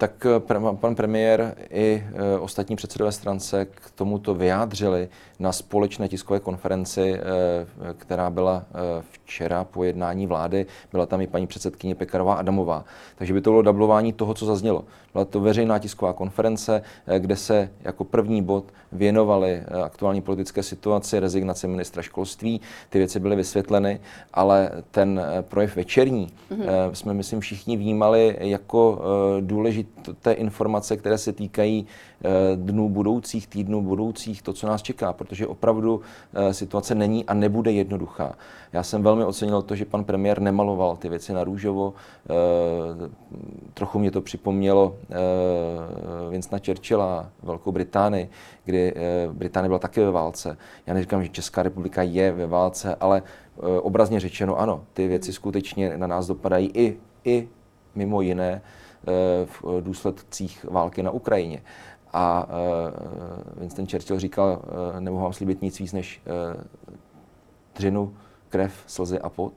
tak 0.00 0.26
eh, 0.26 0.40
pan 0.80 0.94
premiér 0.94 1.54
i 1.70 2.04
eh, 2.06 2.38
ostatní 2.38 2.76
předsedové 2.76 3.12
strance 3.12 3.64
k 3.64 3.90
tomuto 3.94 4.34
vyjádřili 4.34 5.08
na 5.38 5.52
společné 5.52 6.08
tiskové 6.08 6.40
konferenci, 6.40 7.14
eh, 7.14 7.20
která 7.98 8.30
byla 8.30 8.64
včera 9.10 9.64
po 9.64 9.84
jednání 9.84 10.26
vlády. 10.26 10.66
Byla 10.92 11.06
tam 11.06 11.20
i 11.20 11.26
paní 11.26 11.46
předsedkyně 11.46 11.94
Pekarová 11.94 12.34
Adamová. 12.34 12.84
Takže 13.16 13.34
by 13.34 13.40
to 13.40 13.50
bylo 13.50 13.62
dublování 13.62 14.12
toho, 14.12 14.34
co 14.34 14.46
zaznělo. 14.46 14.84
Byla 15.12 15.24
to 15.24 15.40
veřejná 15.40 15.78
tisková 15.78 16.12
konference, 16.12 16.82
kde 17.18 17.36
se 17.36 17.70
jako 17.82 18.04
první 18.04 18.42
bod 18.42 18.64
věnovali 18.92 19.62
aktuální 19.84 20.20
politické 20.20 20.62
situaci, 20.62 21.20
rezignace 21.20 21.66
ministra 21.66 22.02
školství. 22.02 22.60
Ty 22.90 22.98
věci 22.98 23.20
byly 23.20 23.36
vysvětleny, 23.36 24.00
ale 24.34 24.70
ten 24.90 25.22
projev 25.40 25.76
večerní 25.76 26.28
mm-hmm. 26.50 26.92
jsme, 26.92 27.14
myslím, 27.14 27.40
všichni 27.40 27.76
vnímali 27.76 28.36
jako 28.40 29.02
důležitý 29.40 29.90
té 30.20 30.32
informace, 30.32 30.96
které 30.96 31.18
se 31.18 31.32
týkají 31.32 31.86
eh, 32.24 32.28
dnů 32.56 32.88
budoucích, 32.88 33.46
týdnů 33.46 33.82
budoucích, 33.82 34.42
to, 34.42 34.52
co 34.52 34.66
nás 34.66 34.82
čeká, 34.82 35.12
protože 35.12 35.46
opravdu 35.46 36.00
eh, 36.34 36.54
situace 36.54 36.94
není 36.94 37.24
a 37.26 37.34
nebude 37.34 37.72
jednoduchá. 37.72 38.34
Já 38.72 38.82
jsem 38.82 39.02
velmi 39.02 39.24
ocenil 39.24 39.62
to, 39.62 39.76
že 39.76 39.84
pan 39.84 40.04
premiér 40.04 40.40
nemaloval 40.40 40.96
ty 40.96 41.08
věci 41.08 41.32
na 41.32 41.44
růžovo. 41.44 41.94
Eh, 42.30 43.10
trochu 43.74 43.98
mě 43.98 44.10
to 44.10 44.20
připomnělo 44.20 44.96
Vincenta 46.30 46.58
Churchilla, 46.66 47.30
Velkou 47.42 47.72
Británii, 47.72 48.30
kdy 48.64 48.94
Británie 49.32 49.68
byla 49.68 49.78
také 49.78 50.04
ve 50.04 50.10
válce. 50.10 50.56
Já 50.86 50.94
neříkám, 50.94 51.22
že 51.22 51.28
Česká 51.28 51.62
republika 51.62 52.02
je 52.02 52.32
ve 52.32 52.46
válce, 52.46 52.94
ale 53.00 53.22
obrazně 53.80 54.20
řečeno, 54.20 54.58
ano, 54.60 54.84
ty 54.92 55.08
věci 55.08 55.32
skutečně 55.32 55.96
na 55.96 56.06
nás 56.06 56.26
dopadají 56.26 56.70
i, 56.74 56.96
i 57.24 57.48
mimo 57.94 58.20
jiné 58.20 58.62
v 59.44 59.80
důsledcích 59.80 60.66
války 60.70 61.02
na 61.02 61.10
Ukrajině. 61.10 61.62
A 62.12 62.46
Winston 63.56 63.86
Churchill 63.86 64.20
říkal, 64.20 64.62
nemohu 64.98 65.22
vám 65.22 65.32
slíbit 65.32 65.62
nic 65.62 65.78
víc 65.78 65.92
než 65.92 66.22
dřinu, 67.74 68.14
krev, 68.48 68.84
slzy 68.86 69.18
a 69.18 69.28
pot. 69.28 69.52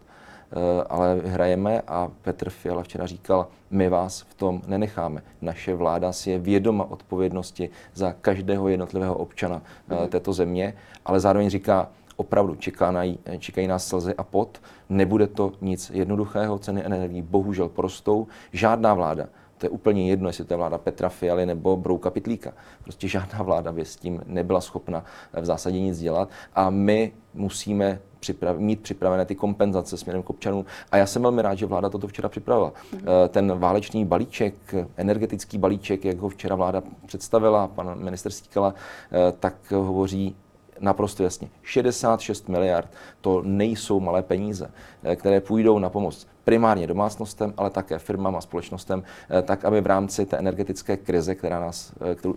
Eh, 0.53 0.83
ale 0.89 1.21
hrajeme 1.25 1.81
a 1.81 2.11
Petr 2.21 2.49
Fiala 2.49 2.83
včera 2.83 3.05
říkal, 3.05 3.47
my 3.71 3.89
vás 3.89 4.21
v 4.21 4.33
tom 4.33 4.61
nenecháme. 4.67 5.23
Naše 5.41 5.75
vláda 5.75 6.11
si 6.11 6.31
je 6.31 6.39
vědoma 6.39 6.91
odpovědnosti 6.91 7.69
za 7.93 8.13
každého 8.21 8.67
jednotlivého 8.67 9.15
občana 9.15 9.61
mm. 9.87 10.07
této 10.07 10.33
země, 10.33 10.73
ale 11.05 11.19
zároveň 11.19 11.49
říká, 11.49 11.89
opravdu 12.15 12.55
čeká 12.55 12.91
na, 12.91 13.01
čekají 13.39 13.67
nás 13.67 13.87
slzy 13.87 14.13
a 14.15 14.23
pot. 14.23 14.61
Nebude 14.89 15.27
to 15.27 15.51
nic 15.61 15.91
jednoduchého, 15.93 16.59
ceny 16.59 16.85
energií 16.85 17.21
bohužel 17.21 17.69
prostou. 17.69 18.27
Žádná 18.51 18.93
vláda 18.93 19.27
to 19.57 19.65
je 19.65 19.69
úplně 19.69 20.09
jedno, 20.09 20.29
jestli 20.29 20.45
to 20.45 20.53
je 20.53 20.57
vláda 20.57 20.77
Petra 20.77 21.09
Fialy 21.09 21.45
nebo 21.45 21.77
Brouka 21.77 22.09
Pitlíka. 22.09 22.53
Prostě 22.83 23.07
žádná 23.07 23.43
vláda 23.43 23.71
by 23.71 23.85
s 23.85 23.95
tím 23.95 24.21
nebyla 24.25 24.61
schopna 24.61 25.05
v 25.33 25.45
zásadě 25.45 25.79
nic 25.79 25.99
dělat 25.99 26.29
a 26.55 26.69
my 26.69 27.11
musíme 27.33 27.99
připrav, 28.23 28.57
mít 28.57 28.81
připravené 28.81 29.25
ty 29.25 29.35
kompenzace 29.35 29.97
směrem 29.97 30.23
k 30.23 30.29
občanům. 30.29 30.65
A 30.91 30.97
já 30.97 31.05
jsem 31.05 31.21
velmi 31.21 31.41
rád, 31.41 31.55
že 31.55 31.65
vláda 31.65 31.89
toto 31.89 32.07
včera 32.07 32.29
připravila. 32.29 32.71
Mm-hmm. 32.71 33.27
Ten 33.29 33.59
válečný 33.59 34.05
balíček, 34.05 34.75
energetický 34.97 35.57
balíček, 35.57 36.05
jak 36.05 36.17
ho 36.17 36.29
včera 36.29 36.55
vláda 36.55 36.83
představila, 37.05 37.67
pan 37.67 38.03
minister 38.03 38.31
Stíkala, 38.31 38.73
eh, 39.11 39.33
tak 39.39 39.71
hovoří 39.71 40.35
naprosto 40.79 41.23
jasně. 41.23 41.49
66 41.63 42.49
miliard 42.49 42.89
to 43.21 43.41
nejsou 43.45 43.99
malé 43.99 44.23
peníze, 44.23 44.71
eh, 45.03 45.15
které 45.15 45.41
půjdou 45.41 45.79
na 45.79 45.89
pomoc 45.89 46.27
primárně 46.43 46.87
domácnostem, 46.87 47.53
ale 47.57 47.69
také 47.69 47.99
firmám 47.99 48.35
a 48.35 48.41
společnostem, 48.41 49.03
tak 49.43 49.65
aby 49.65 49.81
v 49.81 49.87
rámci 49.87 50.25
té 50.25 50.37
energetické 50.37 50.97
krize, 50.97 51.35
která 51.35 51.59
nás, 51.59 51.91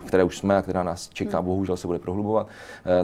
které 0.07 0.25
už 0.25 0.39
jsme 0.39 0.57
a 0.57 0.63
která 0.63 0.83
nás 0.83 1.09
čeká, 1.09 1.39
hmm. 1.39 1.47
bohužel 1.47 1.77
se 1.77 1.87
bude 1.87 1.99
prohlubovat, 1.99 2.47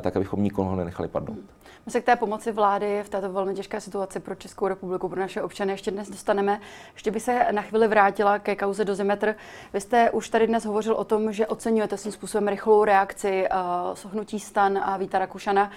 tak 0.01 0.17
abychom 0.17 0.43
nikoho 0.43 0.77
nenechali 0.77 1.09
padnout. 1.09 1.37
Hmm. 1.37 1.49
My 1.87 1.93
se 1.93 2.01
k 2.01 2.05
té 2.05 2.17
pomoci 2.17 2.53
vlády 2.53 3.03
v 3.03 3.09
této 3.09 3.33
velmi 3.33 3.55
těžké 3.55 3.81
situaci 3.81 4.21
pro 4.21 4.35
Českou 4.35 4.69
republiku, 4.69 5.09
pro 5.09 5.21
naše 5.21 5.43
občany 5.43 5.73
ještě 5.73 5.91
dnes 5.91 6.11
dostaneme. 6.11 6.61
Ještě 6.95 7.11
by 7.11 7.21
se 7.21 7.47
na 7.51 7.63
chvíli 7.63 7.89
vrátila 7.89 8.39
ke 8.39 8.57
kauze 8.57 8.85
Dozimetr. 8.85 9.35
Vy 9.73 9.81
jste 9.81 10.11
už 10.11 10.29
tady 10.29 10.47
dnes 10.47 10.65
hovořil 10.65 10.95
o 10.95 11.05
tom, 11.05 11.33
že 11.33 11.47
oceňujete 11.47 11.97
svým 11.97 12.13
způsobem 12.13 12.49
rychlou 12.49 12.85
reakci 12.85 13.49
uh, 13.51 13.95
sohnutí 13.95 14.41
stan 14.41 14.79
a 14.79 14.97
Víta 14.97 15.19
Rakušana. 15.19 15.71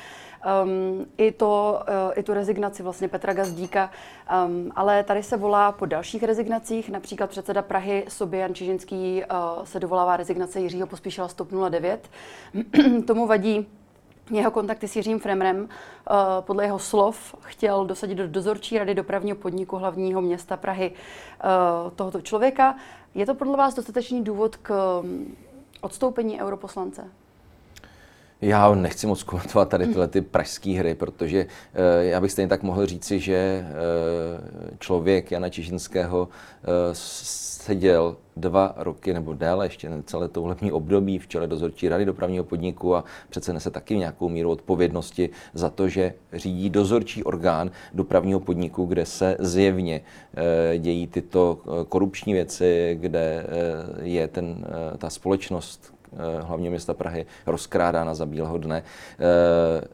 Um, 0.63 1.05
i, 1.17 1.31
to, 1.31 1.79
uh, 1.81 2.13
I 2.15 2.23
tu 2.23 2.33
rezignaci 2.33 2.83
vlastně 2.83 3.07
Petra 3.07 3.33
Gazdíka. 3.33 3.89
Um, 4.45 4.71
ale 4.75 5.03
tady 5.03 5.14
se 5.23 5.37
volá 5.37 5.71
po 5.71 5.85
dalších 5.85 6.23
rezignacích. 6.23 6.89
Například 6.89 7.29
předseda 7.29 7.61
Prahy 7.61 8.05
Sobijan 8.07 8.55
Čižinský 8.55 9.23
uh, 9.23 9.65
se 9.65 9.79
dovolává 9.79 10.17
rezignace 10.17 10.59
Jiřího 10.59 10.87
Pospíšila 10.87 11.27
Stop 11.27 11.49
09. 11.69 12.09
Tomu 13.07 13.27
vadí 13.27 13.67
jeho 14.31 14.51
kontakty 14.51 14.87
s 14.87 14.95
Jiřím 14.95 15.19
Fremrem 15.19 15.69
eh, 15.69 16.13
podle 16.41 16.63
jeho 16.63 16.79
slov 16.79 17.35
chtěl 17.41 17.85
dosadit 17.85 18.15
do 18.15 18.27
dozorčí 18.27 18.77
rady 18.77 18.95
dopravního 18.95 19.37
podniku 19.37 19.77
hlavního 19.77 20.21
města 20.21 20.57
Prahy 20.57 20.91
eh, 20.91 21.45
tohoto 21.95 22.21
člověka. 22.21 22.75
Je 23.15 23.25
to 23.25 23.35
podle 23.35 23.57
vás 23.57 23.73
dostatečný 23.73 24.23
důvod 24.23 24.55
k 24.55 25.01
mm, 25.01 25.35
odstoupení 25.81 26.41
europoslance? 26.41 27.11
Já 28.41 28.75
nechci 28.75 29.07
moc 29.07 29.23
komentovat 29.23 29.69
tady 29.69 29.87
tyhle 29.87 30.07
ty 30.07 30.21
pražské 30.21 30.69
hry, 30.69 30.95
protože 30.95 31.45
uh, 31.45 31.49
já 31.99 32.21
bych 32.21 32.31
stejně 32.31 32.49
tak 32.49 32.63
mohl 32.63 32.85
říci, 32.85 33.19
že 33.19 33.65
uh, 33.65 34.77
člověk 34.79 35.31
Jana 35.31 35.49
Čižinského 35.49 36.21
uh, 36.21 36.29
seděl 36.93 38.17
dva 38.37 38.73
roky 38.77 39.13
nebo 39.13 39.33
déle, 39.33 39.65
ještě 39.65 39.89
celé 40.05 40.27
to 40.27 40.41
volební 40.41 40.71
období 40.71 41.19
v 41.19 41.27
čele 41.27 41.47
dozorčí 41.47 41.89
rady 41.89 42.05
dopravního 42.05 42.43
podniku 42.43 42.95
a 42.95 43.03
přece 43.29 43.53
nese 43.53 43.71
taky 43.71 43.97
nějakou 43.97 44.29
míru 44.29 44.51
odpovědnosti 44.51 45.29
za 45.53 45.69
to, 45.69 45.89
že 45.89 46.13
řídí 46.33 46.69
dozorčí 46.69 47.23
orgán 47.23 47.71
dopravního 47.93 48.39
podniku, 48.39 48.85
kde 48.85 49.05
se 49.05 49.37
zjevně 49.39 50.01
e, 50.73 50.77
dějí 50.79 51.07
tyto 51.07 51.59
korupční 51.89 52.33
věci, 52.33 52.97
kde 53.01 53.19
e, 53.19 53.45
je 54.07 54.27
ten, 54.27 54.65
ta 54.97 55.09
společnost, 55.09 55.94
Eh, 56.15 56.41
hlavně 56.41 56.69
města 56.69 56.93
Prahy 56.93 57.25
rozkrádána 57.45 58.15
za 58.15 58.25
bílého 58.25 58.57
dne. 58.57 58.83
Eh, 58.83 59.87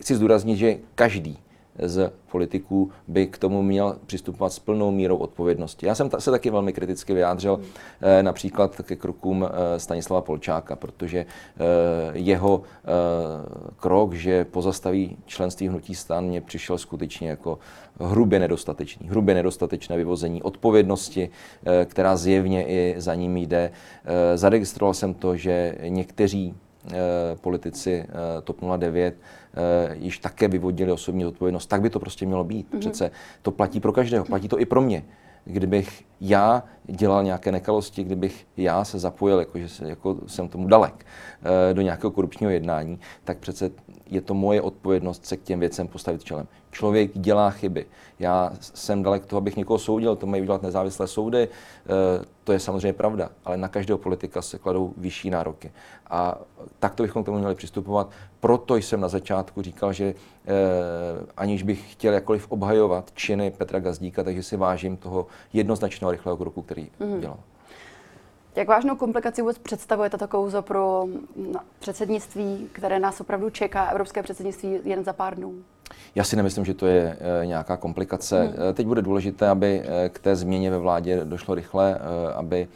chci 0.00 0.16
zdůraznit, 0.16 0.56
že 0.56 0.76
každý 0.94 1.38
z 1.82 2.12
politiků 2.30 2.90
by 3.08 3.26
k 3.26 3.38
tomu 3.38 3.62
měl 3.62 3.96
přistupovat 4.06 4.52
s 4.52 4.58
plnou 4.58 4.90
mírou 4.90 5.16
odpovědnosti. 5.16 5.86
Já 5.86 5.94
jsem 5.94 6.10
se 6.18 6.30
taky 6.30 6.50
velmi 6.50 6.72
kriticky 6.72 7.14
vyjádřil 7.14 7.60
eh, 8.00 8.22
například 8.22 8.76
ke 8.82 8.96
krokům 8.96 9.48
Stanislava 9.76 10.20
Polčáka, 10.20 10.76
protože 10.76 11.26
jeho 12.12 12.62
krok, 13.76 14.12
že 14.12 14.44
pozastaví 14.44 15.16
členství 15.26 15.68
hnutí 15.68 15.94
stan, 15.94 16.24
mě 16.24 16.40
přišel 16.40 16.78
skutečně 16.78 17.28
jako 17.28 17.58
hrubě 18.00 18.38
nedostatečný. 18.38 19.08
Hrubě 19.08 19.34
nedostatečné 19.34 19.96
vyvození 19.96 20.42
odpovědnosti, 20.42 21.28
eh, 21.66 21.84
která 21.84 22.16
zjevně 22.16 22.66
i 22.66 22.94
za 22.98 23.14
ním 23.14 23.36
jde. 23.36 23.70
Eh, 24.04 24.38
zaregistroval 24.38 24.94
jsem 24.94 25.14
to, 25.14 25.36
že 25.36 25.74
někteří 25.88 26.54
eh, 26.54 26.65
politici 27.40 28.06
TOP 28.44 28.56
09 28.76 29.14
již 29.92 30.18
také 30.18 30.48
vyvodili 30.48 30.92
osobní 30.92 31.26
odpovědnost. 31.26 31.66
Tak 31.66 31.80
by 31.80 31.90
to 31.90 32.00
prostě 32.00 32.26
mělo 32.26 32.44
být. 32.44 32.66
Mm-hmm. 32.72 32.78
Přece 32.78 33.10
to 33.42 33.50
platí 33.50 33.80
pro 33.80 33.92
každého, 33.92 34.24
platí 34.24 34.48
to 34.48 34.60
i 34.60 34.66
pro 34.66 34.80
mě 34.80 35.04
kdybych 35.46 36.04
já 36.20 36.62
dělal 36.86 37.24
nějaké 37.24 37.52
nekalosti, 37.52 38.04
kdybych 38.04 38.46
já 38.56 38.84
se 38.84 38.98
zapojil, 38.98 39.38
jako, 39.38 39.58
že 39.58 39.68
se, 39.68 39.88
jako 39.88 40.16
jsem 40.26 40.48
tomu 40.48 40.68
dalek, 40.68 41.06
do 41.72 41.82
nějakého 41.82 42.10
korupčního 42.10 42.52
jednání, 42.52 43.00
tak 43.24 43.38
přece 43.38 43.70
je 44.10 44.20
to 44.20 44.34
moje 44.34 44.62
odpovědnost 44.62 45.26
se 45.26 45.36
k 45.36 45.42
těm 45.42 45.60
věcem 45.60 45.88
postavit 45.88 46.24
čelem. 46.24 46.48
Člověk 46.70 47.10
dělá 47.14 47.50
chyby. 47.50 47.86
Já 48.18 48.52
jsem 48.60 49.02
dalek 49.02 49.26
toho, 49.26 49.38
abych 49.38 49.56
někoho 49.56 49.78
soudil, 49.78 50.16
to 50.16 50.26
mají 50.26 50.42
udělat 50.42 50.62
nezávislé 50.62 51.06
soudy, 51.06 51.48
eh, 51.48 52.24
to 52.44 52.52
je 52.52 52.60
samozřejmě 52.60 52.92
pravda, 52.92 53.30
ale 53.44 53.56
na 53.56 53.68
každého 53.68 53.98
politika 53.98 54.42
se 54.42 54.58
kladou 54.58 54.94
vyšší 54.96 55.30
nároky. 55.30 55.72
A 56.10 56.38
takto 56.78 57.02
bychom 57.02 57.22
k 57.22 57.26
tomu 57.26 57.38
měli 57.38 57.54
přistupovat. 57.54 58.10
Proto 58.40 58.76
jsem 58.76 59.00
na 59.00 59.08
začátku 59.08 59.62
říkal, 59.62 59.92
že 59.92 60.04
eh, 60.04 60.14
aniž 61.36 61.62
bych 61.62 61.92
chtěl 61.92 62.12
jakkoliv 62.12 62.46
obhajovat 62.48 63.10
činy 63.14 63.50
Petra 63.50 63.80
Gazdíka, 63.80 64.24
takže 64.24 64.42
si 64.42 64.56
vážím 64.56 64.96
toho 64.96 65.26
jednoznačného 65.52 66.10
rychlého 66.10 66.36
kroku, 66.36 66.62
který 66.62 66.75
mm. 67.00 67.20
dělal. 67.20 67.38
Jak 68.56 68.68
vážnou 68.68 68.96
komplikaci 68.96 69.42
vůbec 69.42 69.58
představuje 69.58 70.10
tato 70.10 70.28
kouza 70.28 70.62
pro 70.62 71.06
předsednictví, 71.78 72.68
které 72.72 72.98
nás 72.98 73.20
opravdu 73.20 73.50
čeká, 73.50 73.86
evropské 73.86 74.22
předsednictví 74.22 74.80
jen 74.84 75.04
za 75.04 75.12
pár 75.12 75.34
dnů? 75.34 75.54
Já 76.14 76.24
si 76.24 76.36
nemyslím, 76.36 76.64
že 76.64 76.74
to 76.74 76.86
je 76.86 77.18
e, 77.42 77.46
nějaká 77.46 77.76
komplikace. 77.76 78.42
Hmm. 78.42 78.74
Teď 78.74 78.86
bude 78.86 79.02
důležité, 79.02 79.48
aby 79.48 79.82
e, 79.86 80.08
k 80.08 80.18
té 80.18 80.36
změně 80.36 80.70
ve 80.70 80.78
vládě 80.78 81.24
došlo 81.24 81.54
rychle, 81.54 81.98
aby 82.34 82.68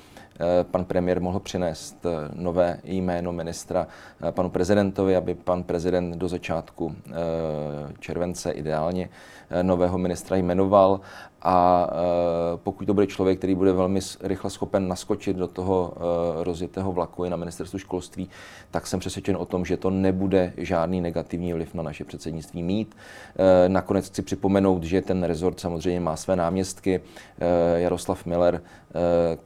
pan 0.70 0.84
premiér 0.84 1.20
mohl 1.20 1.40
přinést 1.40 2.06
nové 2.34 2.80
jméno 2.84 3.32
ministra 3.32 3.86
panu 4.30 4.50
prezidentovi, 4.50 5.16
aby 5.16 5.34
pan 5.34 5.62
prezident 5.62 6.16
do 6.16 6.28
začátku 6.28 6.96
července 7.98 8.50
ideálně 8.50 9.08
nového 9.62 9.98
ministra 9.98 10.36
jmenoval 10.36 11.00
a 11.42 11.88
e, 11.92 12.56
pokud 12.56 12.84
to 12.84 12.94
bude 12.94 13.06
člověk, 13.06 13.38
který 13.38 13.54
bude 13.54 13.72
velmi 13.72 14.00
rychle 14.20 14.50
schopen 14.50 14.88
naskočit 14.88 15.36
do 15.36 15.46
toho 15.46 15.92
e, 16.40 16.44
rozjetého 16.44 16.92
vlaku 16.92 17.24
i 17.24 17.30
na 17.30 17.36
ministerstvu 17.36 17.78
školství, 17.78 18.30
tak 18.70 18.86
jsem 18.86 19.00
přesvědčen 19.00 19.36
o 19.36 19.44
tom, 19.44 19.64
že 19.64 19.76
to 19.76 19.90
nebude 19.90 20.52
žádný 20.56 21.00
negativní 21.00 21.52
vliv 21.52 21.74
na 21.74 21.82
naše 21.82 22.04
předsednictví 22.04 22.62
mít. 22.62 22.96
E, 23.64 23.68
nakonec 23.68 24.06
chci 24.06 24.22
připomenout, 24.22 24.82
že 24.84 25.02
ten 25.02 25.22
rezort 25.22 25.60
samozřejmě 25.60 26.00
má 26.00 26.16
své 26.16 26.36
náměstky. 26.36 27.00
Jaroslav 27.76 28.26
Miller, 28.26 28.62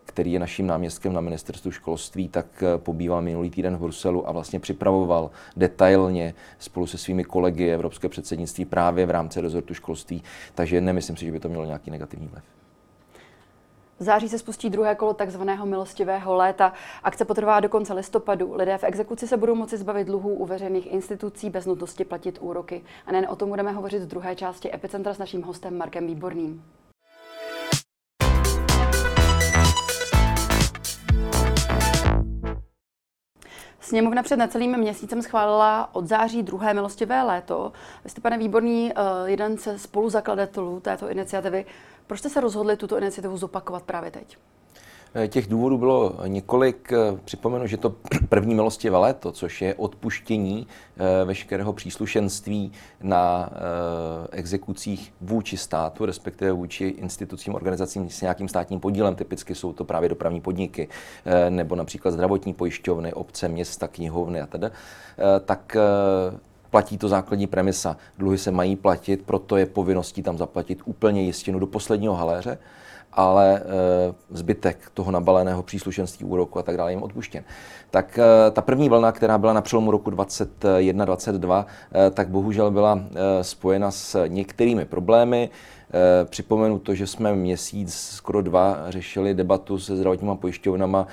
který 0.06 0.32
je 0.32 0.40
naším 0.40 0.66
náměstkem 0.66 1.12
na 1.12 1.20
ministerstvu 1.20 1.70
školství, 1.70 2.28
tak 2.28 2.46
pobýval 2.76 3.22
minulý 3.22 3.50
týden 3.50 3.76
v 3.76 3.80
Bruselu 3.80 4.28
a 4.28 4.32
vlastně 4.32 4.60
připravoval 4.60 5.30
detailně 5.56 6.34
spolu 6.58 6.86
se 6.86 6.98
svými 6.98 7.24
kolegy 7.24 7.68
Evropské 7.68 8.08
předsednictví 8.08 8.64
právě 8.64 9.06
v 9.06 9.10
rámci 9.10 9.40
rezortu 9.40 9.74
školství. 9.74 10.22
Takže 10.54 10.80
nemyslím 10.80 11.16
si, 11.16 11.24
že 11.24 11.32
by 11.32 11.40
to 11.40 11.48
mělo 11.48 11.64
nějaký 11.64 11.83
nějaký 11.84 11.90
negativní 11.90 12.28
vliv. 12.28 12.44
V 13.98 14.02
září 14.02 14.28
se 14.28 14.38
spustí 14.38 14.70
druhé 14.70 14.94
kolo 14.94 15.14
takzvaného 15.14 15.66
milostivého 15.66 16.34
léta. 16.34 16.72
Akce 17.02 17.24
potrvá 17.24 17.60
do 17.60 17.68
konce 17.68 17.94
listopadu. 17.94 18.54
Lidé 18.54 18.78
v 18.78 18.84
exekuci 18.84 19.28
se 19.28 19.36
budou 19.36 19.54
moci 19.54 19.76
zbavit 19.76 20.06
dluhů 20.06 20.34
u 20.34 20.46
veřejných 20.46 20.92
institucí 20.92 21.50
bez 21.50 21.66
nutnosti 21.66 22.04
platit 22.04 22.38
úroky. 22.40 22.84
A 23.06 23.12
nejen 23.12 23.26
o 23.30 23.36
tom 23.36 23.48
budeme 23.48 23.72
hovořit 23.72 24.02
v 24.02 24.06
druhé 24.06 24.36
části 24.36 24.74
Epicentra 24.74 25.14
s 25.14 25.18
naším 25.18 25.42
hostem 25.42 25.78
Markem 25.78 26.06
Výborným. 26.06 26.64
Sněmovna 33.84 34.22
před 34.22 34.36
necelým 34.36 34.78
měsícem 34.78 35.22
schválila 35.22 35.94
od 35.94 36.06
září 36.06 36.42
druhé 36.42 36.74
milostivé 36.74 37.22
léto. 37.22 37.72
Vy 38.04 38.10
jste, 38.10 38.20
pane 38.20 38.38
Výborný, 38.38 38.92
eh, 38.92 39.00
jeden 39.24 39.58
ze 39.58 39.78
spoluzakladatelů 39.78 40.80
této 40.80 41.10
iniciativy. 41.10 41.66
Proč 42.06 42.20
jste 42.20 42.30
se 42.30 42.40
rozhodli 42.40 42.76
tuto 42.76 42.98
iniciativu 42.98 43.36
zopakovat 43.36 43.82
právě 43.82 44.10
teď? 44.10 44.38
Eh, 45.16 45.28
těch 45.28 45.46
důvodů 45.46 45.78
bylo 45.78 46.14
několik. 46.26 46.92
Eh, 46.92 47.18
připomenu, 47.24 47.66
že 47.66 47.76
to 47.76 47.94
první 48.28 48.54
milostivé 48.54 48.98
léto, 48.98 49.32
což 49.32 49.62
je 49.62 49.74
odpuštění 49.74 50.66
eh, 50.96 51.24
veškerého 51.24 51.72
příslušenství 51.72 52.72
na 53.02 53.50
exekucích 54.30 55.14
vůči 55.20 55.56
státu, 55.56 56.06
respektive 56.06 56.52
vůči 56.52 56.84
institucím, 56.84 57.54
organizacím 57.54 58.10
s 58.10 58.20
nějakým 58.20 58.48
státním 58.48 58.80
podílem. 58.80 59.14
Typicky 59.14 59.54
jsou 59.54 59.72
to 59.72 59.84
právě 59.84 60.08
dopravní 60.08 60.40
podniky 60.40 60.88
nebo 61.48 61.76
například 61.76 62.10
zdravotní 62.10 62.54
pojišťovny, 62.54 63.12
obce, 63.12 63.48
města, 63.48 63.88
knihovny 63.88 64.40
a 64.40 64.46
tedy. 64.46 64.66
Tak 65.44 65.76
platí 66.70 66.98
to 66.98 67.08
základní 67.08 67.46
premisa. 67.46 67.96
Dluhy 68.18 68.38
se 68.38 68.50
mají 68.50 68.76
platit, 68.76 69.22
proto 69.22 69.56
je 69.56 69.66
povinností 69.66 70.22
tam 70.22 70.38
zaplatit 70.38 70.80
úplně 70.84 71.22
jistinu 71.22 71.58
do 71.58 71.66
posledního 71.66 72.14
haléře 72.14 72.58
ale 73.16 73.62
eh, 73.64 73.64
zbytek 74.30 74.90
toho 74.94 75.10
nabaleného 75.10 75.62
příslušenství 75.62 76.26
úroku 76.26 76.58
a 76.58 76.62
tak 76.62 76.76
dále 76.76 76.92
jim 76.92 77.02
odpuštěn. 77.02 77.44
Tak 77.90 78.18
eh, 78.18 78.50
ta 78.50 78.60
první 78.60 78.88
vlna, 78.88 79.12
která 79.12 79.38
byla 79.38 79.52
na 79.52 79.60
přelomu 79.60 79.90
roku 79.90 80.10
2021-2022, 80.10 81.64
eh, 81.94 82.10
tak 82.10 82.28
bohužel 82.28 82.70
byla 82.70 83.00
spojena 83.42 83.90
s 83.90 84.26
některými 84.26 84.84
problémy. 84.84 85.50
Připomenu 86.24 86.78
to, 86.78 86.94
že 86.94 87.06
jsme 87.06 87.34
měsíc, 87.34 87.94
skoro 87.94 88.42
dva, 88.42 88.78
řešili 88.88 89.34
debatu 89.34 89.78
se 89.78 89.96
zdravotníma 89.96 90.34
pojišťovnama 90.34 91.06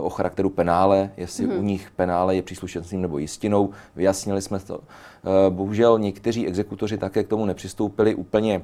o 0.00 0.10
charakteru 0.10 0.50
penále, 0.50 1.10
jestli 1.16 1.46
mm. 1.46 1.58
u 1.58 1.62
nich 1.62 1.90
penále 1.96 2.36
je 2.36 2.42
příslušenstvím 2.42 3.02
nebo 3.02 3.18
jistinou. 3.18 3.70
Vyjasnili 3.96 4.42
jsme 4.42 4.58
to. 4.58 4.80
Bohužel 5.50 5.98
někteří 5.98 6.46
exekutoři 6.46 6.98
také 6.98 7.24
k 7.24 7.28
tomu 7.28 7.46
nepřistoupili 7.46 8.14
úplně 8.14 8.62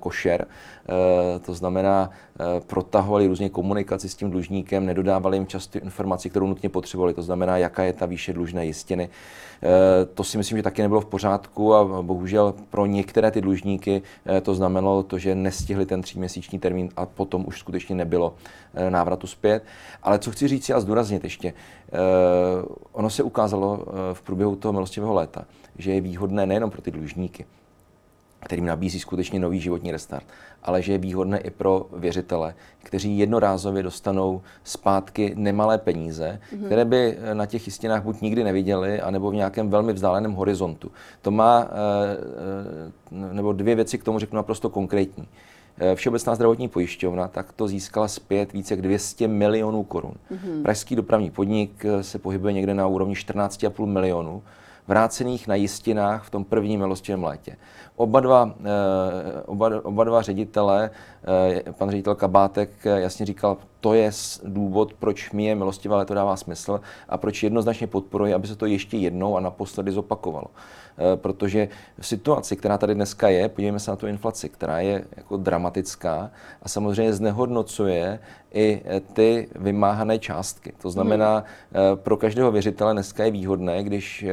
košer. 0.00 0.46
Eh, 0.90 1.38
to 1.38 1.54
znamená, 1.54 2.10
eh, 2.10 2.60
protahovali 2.66 3.26
různě 3.26 3.48
komunikaci 3.48 4.08
s 4.08 4.14
tím 4.14 4.30
dlužníkem, 4.30 4.86
nedodávali 4.86 5.36
jim 5.36 5.46
často 5.46 5.78
informaci, 5.78 6.30
kterou 6.30 6.46
nutně 6.46 6.68
potřebovali. 6.68 7.14
To 7.14 7.22
znamená, 7.22 7.56
jaká 7.56 7.82
je 7.82 7.92
ta 7.92 8.06
výše 8.06 8.32
dlužné 8.32 8.66
jistiny. 8.66 9.08
To 10.14 10.24
si 10.24 10.38
myslím, 10.38 10.58
že 10.58 10.62
taky 10.62 10.82
nebylo 10.82 11.00
v 11.00 11.06
pořádku 11.06 11.74
a 11.74 12.02
bohužel 12.02 12.54
pro 12.70 12.86
některé 12.86 13.30
ty 13.30 13.40
dlužníky 13.40 14.02
to 14.42 14.54
znamenalo 14.54 15.02
to, 15.02 15.18
že 15.18 15.34
nestihli 15.34 15.86
ten 15.86 16.02
tříměsíční 16.02 16.58
termín 16.58 16.88
a 16.96 17.06
potom 17.06 17.44
už 17.46 17.58
skutečně 17.58 17.94
nebylo 17.94 18.34
návratu 18.88 19.26
zpět. 19.26 19.64
Ale 20.02 20.18
co 20.18 20.30
chci 20.30 20.48
říct 20.48 20.70
a 20.70 20.80
zdůraznit 20.80 21.24
ještě, 21.24 21.52
ono 22.92 23.10
se 23.10 23.22
ukázalo 23.22 23.84
v 24.12 24.22
průběhu 24.22 24.56
toho 24.56 24.72
milostivého 24.72 25.14
léta, 25.14 25.44
že 25.78 25.92
je 25.92 26.00
výhodné 26.00 26.46
nejenom 26.46 26.70
pro 26.70 26.82
ty 26.82 26.90
dlužníky, 26.90 27.44
kterým 28.40 28.66
nabízí 28.66 29.00
skutečně 29.00 29.40
nový 29.40 29.60
životní 29.60 29.92
restart, 29.92 30.24
ale 30.62 30.82
že 30.82 30.92
je 30.92 30.98
výhodné 30.98 31.38
i 31.38 31.50
pro 31.50 31.86
věřitele, 31.96 32.54
kteří 32.82 33.18
jednorázově 33.18 33.82
dostanou 33.82 34.42
zpátky 34.64 35.32
nemalé 35.36 35.78
peníze, 35.78 36.40
mm-hmm. 36.40 36.66
které 36.66 36.84
by 36.84 37.16
eh, 37.18 37.34
na 37.34 37.46
těch 37.46 37.66
jistinách 37.66 38.02
buď 38.02 38.20
nikdy 38.20 38.44
neviděli, 38.44 39.00
anebo 39.00 39.30
v 39.30 39.34
nějakém 39.34 39.70
velmi 39.70 39.92
vzdáleném 39.92 40.32
horizontu. 40.32 40.92
To 41.22 41.30
má, 41.30 41.68
eh, 41.70 41.72
eh, 43.30 43.34
nebo 43.34 43.52
dvě 43.52 43.74
věci 43.74 43.98
k 43.98 44.04
tomu 44.04 44.18
řeknu 44.18 44.36
naprosto 44.36 44.70
konkrétní. 44.70 45.28
Všeobecná 45.94 46.34
zdravotní 46.34 46.68
pojišťovna 46.68 47.28
tak 47.28 47.52
to 47.52 47.68
získala 47.68 48.08
zpět 48.08 48.52
více 48.52 48.74
jak 48.74 48.82
200 48.82 49.28
milionů 49.28 49.82
korun. 49.82 50.14
Mm-hmm. 50.32 50.62
Pražský 50.62 50.96
dopravní 50.96 51.30
podnik 51.30 51.84
se 52.00 52.18
pohybuje 52.18 52.52
někde 52.52 52.74
na 52.74 52.86
úrovni 52.86 53.14
14,5 53.14 53.86
milionů 53.86 54.42
vrácených 54.90 55.46
na 55.46 55.54
jistinách 55.54 56.26
v 56.26 56.30
tom 56.30 56.44
prvním 56.44 56.80
milostivém 56.80 57.24
létě. 57.24 57.56
Oba 57.96 58.20
dva, 58.20 58.50
eh, 58.50 59.42
oba, 59.46 59.70
oba 59.82 60.04
dva 60.04 60.22
ředitele, 60.22 60.90
pan 61.78 61.90
ředitel 61.90 62.14
Kabátek 62.14 62.70
eh, 62.84 63.00
jasně 63.00 63.26
říkal, 63.26 63.56
to 63.80 63.94
je 63.94 64.10
důvod, 64.44 64.92
proč 64.92 65.30
mi 65.30 65.44
je 65.44 65.54
milostivé 65.54 65.96
léto 65.96 66.14
dává 66.14 66.36
smysl 66.36 66.80
a 67.08 67.16
proč 67.18 67.42
jednoznačně 67.42 67.86
podporuje, 67.86 68.34
aby 68.34 68.46
se 68.46 68.56
to 68.56 68.66
ještě 68.66 68.96
jednou 68.96 69.36
a 69.36 69.40
naposledy 69.40 69.92
zopakovalo. 69.92 70.46
Protože 71.16 71.68
v 72.00 72.06
situaci, 72.06 72.56
která 72.56 72.78
tady 72.78 72.94
dneska 72.94 73.28
je, 73.28 73.48
podívejme 73.48 73.80
se 73.80 73.90
na 73.90 73.96
tu 73.96 74.06
inflaci, 74.06 74.48
která 74.48 74.80
je 74.80 75.04
jako 75.16 75.36
dramatická 75.36 76.30
a 76.62 76.68
samozřejmě 76.68 77.12
znehodnocuje 77.12 78.18
i 78.52 78.82
ty 79.12 79.48
vymáhané 79.56 80.18
částky. 80.18 80.72
To 80.82 80.90
znamená, 80.90 81.34
hmm. 81.36 81.44
pro 81.94 82.16
každého 82.16 82.52
věřitele 82.52 82.92
dneska 82.92 83.24
je 83.24 83.30
výhodné, 83.30 83.82
když 83.82 84.24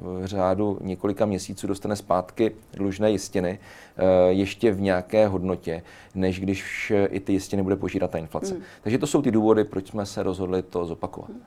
v 0.00 0.20
řádu 0.24 0.78
několika 0.80 1.26
měsíců 1.26 1.66
dostane 1.66 1.96
zpátky 1.96 2.50
dlužné 2.72 3.10
jistiny 3.10 3.58
eh, 3.58 3.85
ještě 4.28 4.72
v 4.72 4.80
nějaké 4.80 5.26
hodnotě, 5.26 5.82
než 6.14 6.40
když 6.40 6.92
i 7.10 7.20
ty 7.20 7.32
jistiny 7.32 7.62
bude 7.62 7.76
požírat 7.76 8.10
ta 8.10 8.18
inflace. 8.18 8.54
Hmm. 8.54 8.62
Takže 8.82 8.98
to 8.98 9.06
jsou 9.06 9.22
ty 9.22 9.30
důvody, 9.30 9.64
proč 9.64 9.88
jsme 9.88 10.06
se 10.06 10.22
rozhodli 10.22 10.62
to 10.62 10.84
zopakovat. 10.84 11.30
Hmm. 11.30 11.42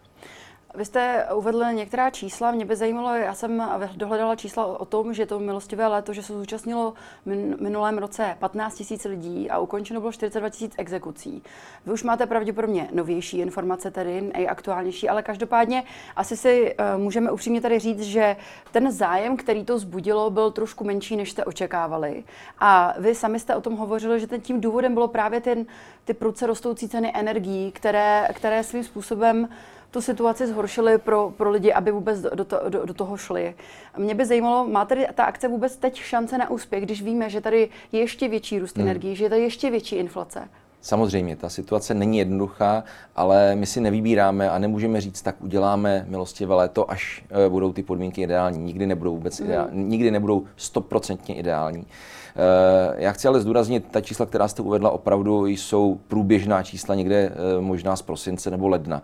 Vy 0.76 0.86
jste 0.86 1.26
uvedl 1.36 1.66
některá 1.74 2.10
čísla, 2.10 2.52
mě 2.52 2.66
by 2.66 2.76
zajímalo, 2.76 3.16
já 3.16 3.34
jsem 3.34 3.64
dohledala 3.96 4.36
čísla 4.36 4.66
o 4.66 4.86
tom, 4.86 5.14
že 5.14 5.26
to 5.26 5.40
milostivé 5.40 5.88
léto, 5.88 6.14
že 6.14 6.24
se 6.24 6.34
zúčastnilo 6.34 6.94
minulém 7.60 7.98
roce 7.98 8.36
15 8.40 8.84
000 8.90 9.02
lidí 9.06 9.50
a 9.50 9.60
ukončeno 9.60 10.00
bylo 10.00 10.12
42 10.12 10.50
000 10.62 10.74
exekucí. 10.78 11.44
Vy 11.86 11.94
už 11.94 12.04
máte 12.04 12.26
pravděpodobně 12.26 12.90
novější 12.94 13.38
informace, 13.38 13.92
tedy 13.92 14.22
nejaktuálnější, 14.22 15.10
ale 15.10 15.24
každopádně 15.24 15.84
asi 16.16 16.38
si 16.38 16.76
uh, 16.76 17.02
můžeme 17.02 17.32
upřímně 17.32 17.62
tady 17.62 17.80
říct, 17.80 18.02
že 18.02 18.36
ten 18.72 18.92
zájem, 18.92 19.38
který 19.38 19.66
to 19.66 19.80
zbudilo, 19.80 20.30
byl 20.30 20.52
trošku 20.52 20.84
menší, 20.84 21.16
než 21.16 21.32
jste 21.32 21.46
očekávali. 21.46 22.24
A 22.60 22.94
vy 22.98 23.16
sami 23.16 23.40
jste 23.40 23.56
o 23.56 23.62
tom 23.62 23.76
hovořili, 23.76 24.20
že 24.20 24.28
ten 24.28 24.42
tím 24.42 24.62
důvodem 24.62 24.94
bylo 24.94 25.08
právě 25.08 25.42
ten, 25.42 25.66
ty 26.06 26.14
pruce 26.14 26.48
rostoucí 26.48 26.90
ceny 26.90 27.12
energií, 27.16 27.72
které, 27.72 28.28
které 28.34 28.64
svým 28.64 28.84
způsobem 28.84 29.48
tu 29.92 30.02
situaci 30.02 30.48
zhoršili 30.48 30.98
pro, 30.98 31.34
pro 31.38 31.50
lidi, 31.50 31.74
aby 31.74 31.92
vůbec 31.92 32.22
do, 32.22 32.46
to, 32.46 32.62
do, 32.70 32.86
do 32.86 32.94
toho 32.94 33.18
šli. 33.18 33.56
Mě 33.98 34.16
by 34.16 34.26
zajímalo, 34.26 34.68
má 34.68 34.86
tady 34.86 35.08
ta 35.16 35.24
akce 35.24 35.48
vůbec 35.48 35.78
teď 35.78 35.96
šance 35.96 36.38
na 36.38 36.50
úspěch, 36.50 36.84
když 36.84 37.02
víme, 37.02 37.30
že 37.30 37.42
tady 37.42 37.70
je 37.92 38.00
ještě 38.00 38.28
větší 38.28 38.60
růst 38.60 38.78
hmm. 38.78 38.88
energií, 38.88 39.16
že 39.16 39.26
je 39.26 39.30
tady 39.30 39.42
ještě 39.42 39.72
větší 39.72 39.96
inflace? 39.96 40.50
Samozřejmě, 40.82 41.36
ta 41.36 41.50
situace 41.50 41.94
není 41.94 42.18
jednoduchá, 42.18 42.84
ale 43.16 43.56
my 43.56 43.66
si 43.66 43.82
nevybíráme 43.82 44.50
a 44.50 44.60
nemůžeme 44.60 45.02
říct, 45.02 45.22
tak 45.22 45.36
uděláme 45.42 46.06
milostivé 46.08 46.56
léto, 46.56 46.92
až 46.92 47.26
eh, 47.46 47.50
budou 47.50 47.74
ty 47.74 47.84
podmínky 47.84 48.22
ideální. 48.22 48.60
Nikdy 48.60 48.88
nebudou 48.88 49.16
vůbec 49.16 49.40
mm. 49.40 49.46
ideální, 49.46 49.84
nikdy 49.84 50.12
nebudou 50.12 50.46
stoprocentně 50.56 51.36
ideální. 51.36 51.86
Eh, 52.36 52.96
já 52.98 53.12
chci 53.12 53.28
ale 53.28 53.42
zdůraznit, 53.42 53.86
ta 53.92 54.02
čísla, 54.02 54.26
která 54.26 54.48
jste 54.48 54.62
uvedla, 54.62 54.90
opravdu 54.90 55.46
jsou 55.46 56.00
průběžná 56.08 56.64
čísla 56.64 56.96
někde 56.96 57.16
eh, 57.16 57.62
možná 57.62 57.96
z 57.96 58.02
prosince 58.02 58.52
nebo 58.52 58.68
ledna. 58.68 59.02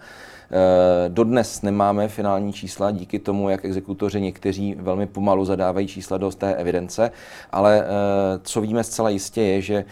Dodnes 1.08 1.62
nemáme 1.62 2.08
finální 2.08 2.54
čísla 2.54 2.92
díky 2.92 3.20
tomu, 3.20 3.50
jak 3.50 3.66
exekutoři 3.66 4.22
někteří 4.22 4.76
velmi 4.78 5.08
pomalu 5.08 5.46
zadávají 5.46 5.88
čísla 5.88 6.18
do 6.18 6.32
té 6.32 6.56
evidence, 6.56 7.12
ale 7.52 7.86
co 8.44 8.62
víme 8.62 8.84
zcela 8.84 9.10
jistě 9.10 9.42
je, 9.42 9.62
že 9.62 9.86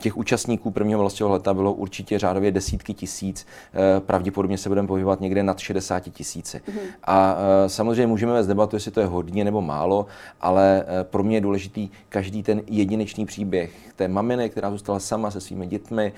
těch 0.00 0.16
účastníků 0.16 0.70
prvního 0.70 0.98
milostivého 0.98 1.32
leta 1.32 1.54
bylo 1.54 1.72
určitě 1.72 2.18
řádově 2.18 2.50
desítky 2.50 2.94
tisíc, 2.94 3.46
eh, 3.74 4.00
pravděpodobně 4.00 4.58
se 4.58 4.68
budeme 4.68 4.88
pohybovat 4.88 5.20
někde 5.20 5.42
nad 5.42 5.58
60 5.58 6.00
tisíci. 6.10 6.58
Mm-hmm. 6.58 6.80
A 7.04 7.36
eh, 7.64 7.68
samozřejmě 7.68 8.06
můžeme 8.06 8.32
vést 8.32 8.46
debatu, 8.46 8.76
jestli 8.76 8.90
to 8.90 9.00
je 9.00 9.06
hodně 9.06 9.44
nebo 9.44 9.62
málo, 9.62 10.06
ale 10.40 10.84
eh, 10.86 11.04
pro 11.04 11.22
mě 11.22 11.36
je 11.36 11.40
důležitý 11.40 11.88
každý 12.08 12.42
ten 12.42 12.62
jedinečný 12.66 13.26
příběh 13.26 13.70
té 13.96 14.08
maminy, 14.08 14.50
která 14.50 14.70
zůstala 14.70 15.00
sama 15.00 15.30
se 15.30 15.40
svými 15.40 15.66
dětmi 15.66 16.12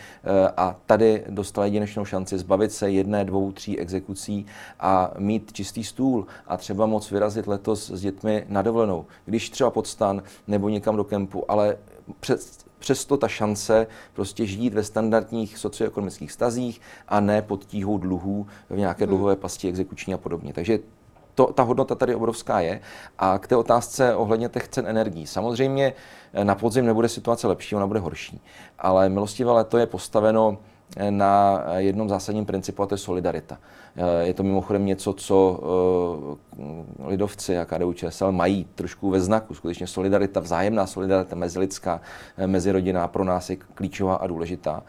a 0.57 0.77
tady 0.87 1.25
dostala 1.29 1.65
jedinečnou 1.65 2.05
šanci 2.05 2.39
zbavit 2.39 2.73
se 2.73 2.91
jedné, 2.91 3.25
dvou, 3.25 3.53
tří 3.53 3.79
exekucí 3.79 4.47
a 4.81 5.11
mít 5.19 5.53
čistý 5.53 5.85
stůl 5.85 6.27
a 6.47 6.57
třeba 6.57 6.87
moc 6.87 7.11
vyrazit 7.11 7.47
letos 7.47 7.91
s 7.91 8.01
dětmi 8.01 8.45
na 8.49 8.63
dovolenou, 8.63 9.05
když 9.25 9.51
třeba 9.51 9.71
pod 9.71 9.87
stan 9.87 10.23
nebo 10.47 10.69
někam 10.69 10.97
do 10.97 11.05
kempu, 11.05 11.51
ale 11.51 11.77
před, 12.21 12.62
přesto 12.83 13.17
ta 13.17 13.29
šance 13.29 13.87
prostě 14.13 14.47
žít 14.47 14.75
ve 14.75 14.85
standardních 14.85 15.59
socioekonomických 15.59 16.33
stazích 16.33 16.81
a 17.09 17.21
ne 17.21 17.43
pod 17.43 17.65
tíhou 17.65 17.99
dluhů 17.99 18.47
v 18.71 18.77
nějaké 18.77 19.05
hmm. 19.05 19.09
dluhové 19.09 19.37
pasti 19.37 19.69
exekuční 19.69 20.15
a 20.15 20.19
podobně. 20.19 20.53
Takže 20.53 20.79
to, 21.35 21.47
ta 21.47 21.63
hodnota 21.63 21.95
tady 21.95 22.15
obrovská 22.15 22.61
je. 22.61 22.81
A 23.19 23.39
k 23.39 23.47
té 23.47 23.57
otázce 23.57 24.15
ohledně 24.15 24.49
těch 24.49 24.69
cen 24.69 24.87
energií. 24.87 25.27
Samozřejmě 25.27 25.93
eh, 26.33 26.45
na 26.45 26.55
podzim 26.55 26.87
nebude 26.87 27.09
situace 27.09 27.47
lepší, 27.47 27.77
ona 27.77 27.87
bude 27.87 28.01
horší. 28.01 28.41
Ale 28.79 29.09
milostivé 29.09 29.53
léto 29.53 29.79
je 29.79 29.87
postaveno 29.87 30.59
na 31.11 31.65
jednom 31.77 32.09
zásadním 32.09 32.47
principu, 32.47 32.83
a 32.83 32.87
to 32.87 32.95
je 32.95 32.99
solidarita. 32.99 33.59
Eh, 33.97 34.27
je 34.27 34.35
to 34.35 34.43
mimochodem 34.43 34.87
něco, 34.87 35.13
co 35.13 35.61
eh, 36.59 37.09
lidovci 37.09 37.59
a 37.59 37.65
KDU 37.65 37.93
ČSL 37.93 38.33
mají 38.33 38.67
trošku 38.75 39.11
ve 39.11 39.21
znaku. 39.21 39.55
Skutečně 39.55 39.87
solidarita, 39.87 40.41
vzájemná 40.41 40.87
solidarita 40.87 41.37
mezilidská, 41.37 42.01
eh, 42.37 42.47
mezirodinná 42.47 43.09
pro 43.09 43.25
nás 43.25 43.51
je 43.51 43.57
klíčová 43.57 44.15
a 44.15 44.27
důležitá. 44.27 44.83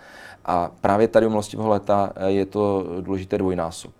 A 0.45 0.71
právě 0.81 1.07
tady 1.07 1.25
u 1.25 1.29
milostivého 1.29 1.69
leta 1.69 2.13
je 2.27 2.45
to 2.45 2.85
důležité 3.01 3.37
dvojnásob. 3.37 3.91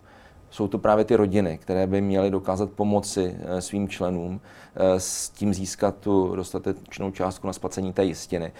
jsou 0.49 0.67
to 0.67 0.77
právě 0.77 1.05
ty 1.05 1.15
rodiny, 1.15 1.57
které 1.57 1.87
by 1.87 2.01
měly 2.01 2.31
dokázat 2.31 2.69
pomoci 2.71 3.35
svým 3.59 3.89
členům 3.89 4.41
s 4.97 5.29
tím 5.29 5.53
získat 5.53 5.95
tu 5.97 6.35
dostatečnou 6.35 7.11
částku 7.11 7.47
na 7.47 7.53
splacení 7.53 7.93
té 7.93 8.05
jistiny. 8.05 8.51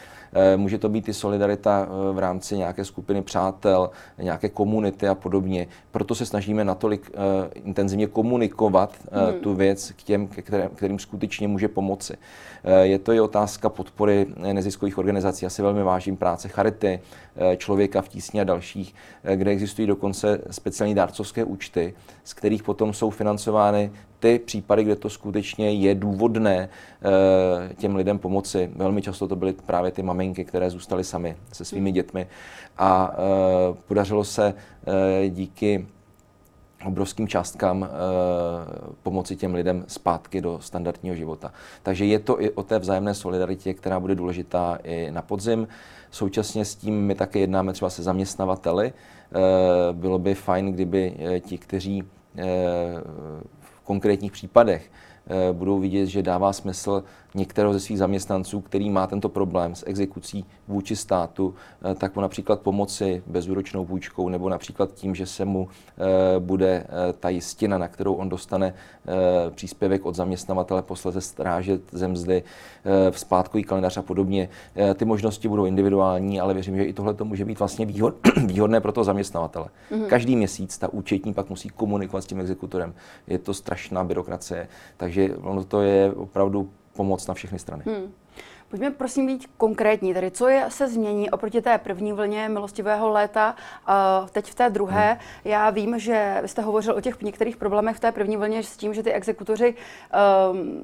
Může 0.56 0.78
to 0.78 0.90
být 0.90 1.10
i 1.10 1.14
solidarita 1.14 1.88
v 2.12 2.20
rámci 2.20 2.58
nějaké 2.58 2.86
skupiny 2.86 3.22
přátel, 3.22 3.90
nějaké 4.18 4.50
komunity 4.50 5.08
a 5.08 5.16
podobně. 5.16 5.68
Proto 5.92 6.16
se 6.16 6.26
snažíme 6.26 6.64
natolik 6.64 7.12
intenzivně 7.54 8.08
komunikovat 8.08 8.96
hmm. 9.12 9.40
tu 9.42 9.54
věc 9.54 9.92
k 9.92 10.04
těm, 10.04 10.28
kterým 10.76 11.00
skutečně 11.00 11.48
může 11.48 11.68
pomoci. 11.68 12.14
Je 12.82 13.00
to 13.00 13.14
i 13.14 13.20
otázka 13.20 13.70
podpory 13.70 14.26
neziskových 14.54 14.98
organizací. 14.98 15.46
Já 15.46 15.50
si 15.50 15.62
velmi 15.62 15.84
vážím 15.84 16.18
práce 16.18 16.48
Charity, 16.48 17.00
eh, 17.36 17.58
Člověka 17.58 18.02
v 18.02 18.08
tísni 18.08 18.42
a 18.42 18.44
dalších, 18.44 18.96
eh, 19.24 19.36
kde 19.36 19.52
existují 19.52 19.88
dokonce 19.88 20.42
speciální 20.52 20.96
dárcovské 20.96 21.44
účty, 21.44 21.94
z 22.24 22.34
kterých 22.34 22.64
potom 22.64 22.94
jsou 22.94 23.10
financovány 23.10 23.92
ty 24.24 24.40
případy, 24.40 24.84
kde 24.84 24.96
to 24.96 25.10
skutečně 25.10 25.72
je 25.72 25.96
důvodné 25.96 26.70
eh, 26.70 27.74
těm 27.76 27.96
lidem 27.96 28.20
pomoci. 28.20 28.72
Velmi 28.76 29.02
často 29.02 29.28
to 29.28 29.36
byly 29.36 29.54
právě 29.54 29.92
ty 29.92 30.04
maminky, 30.04 30.46
které 30.46 30.70
zůstaly 30.70 31.04
sami 31.04 31.36
se 31.52 31.66
svými 31.66 31.92
dětmi 31.92 32.28
a 32.78 33.16
podařilo 33.88 34.24
se 34.24 34.54
díky 35.30 35.86
obrovským 36.86 37.28
částkám 37.28 37.84
e, 37.84 37.88
pomoci 39.04 39.36
těm 39.36 39.54
lidem 39.54 39.86
zpátky 39.88 40.42
do 40.42 40.60
standardního 40.62 41.16
života. 41.16 41.54
Takže 41.84 42.06
je 42.06 42.20
to 42.20 42.42
i 42.42 42.50
o 42.50 42.64
té 42.64 42.80
vzájemné 42.80 43.14
solidaritě, 43.14 43.74
která 43.74 44.00
bude 44.00 44.16
důležitá 44.16 44.78
i 44.84 45.12
na 45.12 45.22
podzim. 45.22 45.68
Současně 46.12 46.66
s 46.66 46.76
tím 46.76 47.02
my 47.02 47.16
také 47.16 47.40
jednáme 47.40 47.74
třeba 47.74 47.90
se 47.90 48.04
zaměstnavateli. 48.04 48.88
E, 48.88 48.94
bylo 49.94 50.20
by 50.20 50.36
fajn, 50.36 50.72
kdyby 50.72 51.14
eh, 51.20 51.40
ti, 51.40 51.58
kteří 51.58 52.04
e, 52.38 52.46
konkrétních 53.84 54.32
případech 54.32 54.92
budou 55.52 55.80
vidět, 55.80 56.06
že 56.06 56.24
dává 56.24 56.54
smysl 56.54 57.04
některého 57.36 57.74
ze 57.74 57.80
svých 57.80 57.98
zaměstnanců, 57.98 58.62
který 58.62 58.90
má 58.90 59.08
tento 59.08 59.30
problém 59.30 59.76
s 59.76 59.88
exekucí 59.88 60.46
vůči 60.68 60.96
státu, 60.96 61.56
eh, 61.92 61.96
tak 61.96 62.16
mu 62.16 62.22
například 62.22 62.62
pomoci 62.62 63.24
bezúročnou 63.28 63.86
půjčkou 63.86 64.30
nebo 64.30 64.50
například 64.50 64.94
tím, 64.94 65.16
že 65.16 65.26
se 65.26 65.46
mu 65.46 65.68
eh, 65.68 66.40
bude 66.40 66.68
eh, 66.68 67.14
ta 67.14 67.30
jistina, 67.30 67.78
na 67.78 67.88
kterou 67.88 68.14
on 68.14 68.30
dostane 68.30 68.74
příspěvek 69.56 70.06
od 70.06 70.16
zaměstnavatele, 70.16 70.82
posleze 70.82 71.22
strážet 71.22 71.82
ze 71.92 72.08
mzdy, 72.08 72.44
vzpátkový 73.12 73.64
kalendář 73.64 73.98
a 73.98 74.02
podobně. 74.02 74.50
Ty 74.96 75.06
možnosti 75.06 75.48
budou 75.48 75.66
individuální, 75.66 76.40
ale 76.40 76.54
věřím, 76.54 76.78
že 76.78 76.84
i 76.84 76.94
tohle 76.94 77.14
to 77.14 77.26
může 77.26 77.46
být 77.46 77.60
vlastně 77.60 77.86
výhodné 78.46 78.82
pro 78.82 78.92
toho 78.92 79.04
zaměstnavatele. 79.04 79.68
Mm-hmm. 79.92 80.06
Každý 80.06 80.36
měsíc 80.36 80.78
ta 80.78 80.94
účetní 80.94 81.34
pak 81.34 81.50
musí 81.50 81.70
komunikovat 81.70 82.22
s 82.22 82.26
tím 82.26 82.40
exekutorem. 82.40 82.94
Je 83.28 83.40
to 83.40 83.54
strašná 83.54 84.04
byrokracie, 84.04 84.68
takže 84.98 85.36
ono 85.36 85.64
to 85.64 85.82
je 85.82 86.12
opravdu 86.14 86.70
pomoc 86.94 87.28
na 87.28 87.34
všechny 87.34 87.60
strany. 87.60 87.84
Hmm. 87.86 88.14
Pojďme 88.74 88.92
prosím 88.92 89.28
být 89.28 89.50
konkrétní, 89.58 90.14
tedy 90.14 90.32
co 90.32 90.48
je, 90.48 90.66
se 90.70 90.88
změní 90.88 91.32
oproti 91.32 91.62
té 91.62 91.78
první 91.78 92.14
vlně 92.14 92.50
milostivého 92.50 93.10
léta, 93.10 93.56
uh, 93.90 94.28
teď 94.30 94.52
v 94.52 94.56
té 94.56 94.70
druhé. 94.70 95.10
Hmm. 95.10 95.20
Já 95.46 95.70
vím, 95.70 96.00
že 96.00 96.38
vy 96.42 96.48
jste 96.48 96.62
hovořil 96.62 96.96
o 96.96 97.02
těch 97.02 97.22
některých 97.22 97.58
problémech 97.58 97.98
v 97.98 98.00
té 98.00 98.12
první 98.12 98.38
vlně 98.38 98.64
s 98.64 98.78
tím, 98.78 98.94
že 98.94 99.04
ty 99.04 99.14
exekutoři, 99.14 99.76
um, 100.52 100.84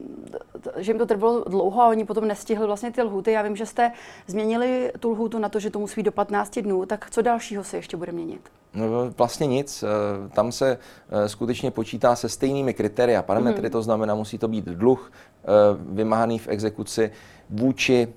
že 0.78 0.92
jim 0.92 0.98
to 0.98 1.06
trvalo 1.06 1.44
dlouho 1.44 1.82
a 1.82 1.88
oni 1.88 2.06
potom 2.06 2.28
nestihli 2.28 2.68
vlastně 2.68 2.92
ty 2.92 3.02
lhuty. 3.02 3.32
Já 3.32 3.42
vím, 3.42 3.56
že 3.56 3.66
jste 3.66 3.92
změnili 4.28 4.92
tu 5.00 5.12
lhutu 5.12 5.40
na 5.40 5.50
to, 5.50 5.60
že 5.60 5.70
to 5.70 5.80
musí 5.80 5.96
být 5.96 6.06
do 6.06 6.12
15 6.12 6.60
dnů, 6.60 6.86
tak 6.86 7.10
co 7.10 7.22
dalšího 7.22 7.64
se 7.64 7.78
ještě 7.78 7.98
bude 7.98 8.12
měnit? 8.12 8.50
No, 8.74 9.10
vlastně 9.18 9.48
nic. 9.48 9.84
Eh, 9.84 10.30
tam 10.30 10.52
se 10.52 10.78
eh, 11.10 11.30
skutečně 11.30 11.72
počítá 11.72 12.16
se 12.16 12.30
stejnými 12.30 12.74
kritéria 12.74 13.20
a 13.20 13.24
parametry, 13.24 13.68
mm. 13.68 13.72
to 13.72 13.82
znamená, 13.82 14.16
musí 14.16 14.38
to 14.38 14.48
být 14.48 14.66
dluh 14.66 15.12
eh, 15.12 15.48
vymáhaný 15.90 16.40
v 16.40 16.48
exekuci 16.48 17.12
vůči, 17.50 18.08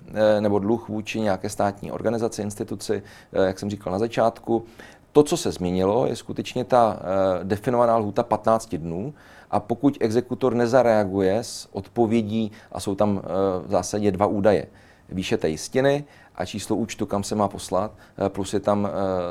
nebo 0.40 0.58
dluh 0.58 0.88
vůči 0.88 1.20
nějaké 1.20 1.48
státní 1.48 1.92
organizaci, 1.92 2.42
instituci, 2.42 3.02
jak 3.32 3.58
jsem 3.58 3.70
říkal 3.70 3.92
na 3.92 3.98
začátku. 3.98 4.64
To, 5.12 5.22
co 5.22 5.36
se 5.36 5.52
změnilo, 5.52 6.06
je 6.06 6.16
skutečně 6.16 6.64
ta 6.64 7.00
definovaná 7.42 7.96
lhůta 7.96 8.22
15 8.22 8.74
dnů 8.74 9.14
a 9.50 9.60
pokud 9.60 9.96
exekutor 10.00 10.54
nezareaguje 10.54 11.38
s 11.38 11.68
odpovědí, 11.72 12.52
a 12.72 12.80
jsou 12.80 12.94
tam 12.94 13.22
v 13.66 13.70
zásadě 13.70 14.10
dva 14.10 14.26
údaje, 14.26 14.66
výše 15.12 15.37
té 15.37 15.48
jistiny 15.48 16.05
a 16.35 16.44
číslo 16.44 16.77
účtu, 16.77 17.07
kam 17.07 17.22
se 17.22 17.35
má 17.35 17.48
poslat, 17.48 17.92
eh, 18.27 18.29
plus 18.29 18.55
je 18.55 18.61
tam 18.61 18.87
eh, 18.87 18.90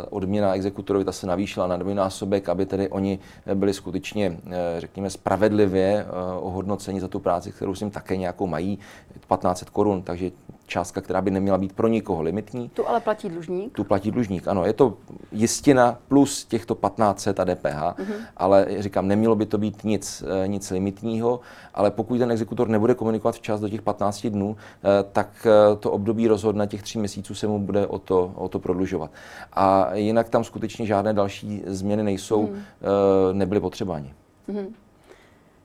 odměna 0.09 0.55
exekutorovi, 0.55 1.05
ta 1.05 1.11
se 1.11 1.27
navýšila 1.27 1.67
na 1.67 1.77
dvojnásobek, 1.77 2.49
aby 2.49 2.65
tedy 2.65 2.89
oni 2.89 3.19
byli 3.53 3.73
skutečně, 3.73 4.37
eh, 4.45 4.81
řekněme, 4.81 5.09
spravedlivě 5.09 6.05
ohodnoceni 6.39 7.01
za 7.01 7.07
tu 7.07 7.19
práci, 7.19 7.51
kterou 7.51 7.75
s 7.75 7.79
ním 7.79 7.91
také 7.91 8.17
nějakou 8.17 8.47
mají, 8.47 8.79
1500 9.19 9.69
korun, 9.69 10.01
takže 10.01 10.31
částka, 10.71 11.01
která 11.01 11.21
by 11.21 11.31
neměla 11.31 11.57
být 11.57 11.73
pro 11.73 11.87
nikoho 11.87 12.21
limitní. 12.21 12.69
Tu 12.69 12.87
ale 12.87 12.99
platí 12.99 13.29
dlužník? 13.29 13.73
Tu 13.75 13.83
platí 13.83 14.11
dlužník, 14.11 14.47
ano. 14.47 14.65
Je 14.65 14.73
to 14.73 14.97
jistina 15.31 15.99
plus 16.07 16.45
těchto 16.45 16.75
1500 16.75 17.39
a 17.39 17.45
DPH, 17.45 17.65
uh-huh. 17.65 17.93
Mhm. 17.99 18.13
ale 18.37 18.67
říkám, 18.79 19.07
nemělo 19.07 19.35
by 19.35 19.45
to 19.45 19.57
být 19.57 19.83
nic, 19.83 20.23
nic 20.47 20.71
limitního, 20.71 21.39
ale 21.73 21.91
pokud 21.91 22.17
ten 22.17 22.31
exekutor 22.31 22.67
nebude 22.67 22.93
komunikovat 22.93 23.35
včas 23.35 23.59
do 23.59 23.69
těch 23.69 23.81
15 23.81 24.27
dnů, 24.27 24.55
tak 25.11 25.47
to 25.79 25.91
období 25.91 26.27
rozhodne 26.27 26.67
těch 26.67 26.83
tří 26.83 26.99
měsíců 26.99 27.35
se 27.35 27.47
mu 27.47 27.59
bude 27.59 27.87
o 27.87 27.99
to, 27.99 28.31
o 28.35 28.49
to 28.49 28.59
prodlužovat. 28.59 29.11
A 29.53 29.95
jinak 29.95 30.29
tam 30.29 30.43
skutečně 30.43 30.85
žádné 30.85 31.13
další 31.13 31.63
změny 31.65 32.03
nejsou. 32.03 32.49
Eh, 32.51 33.33
nebyly 33.33 33.59
potřebáni. 33.59 34.13
Hmm. 34.47 34.75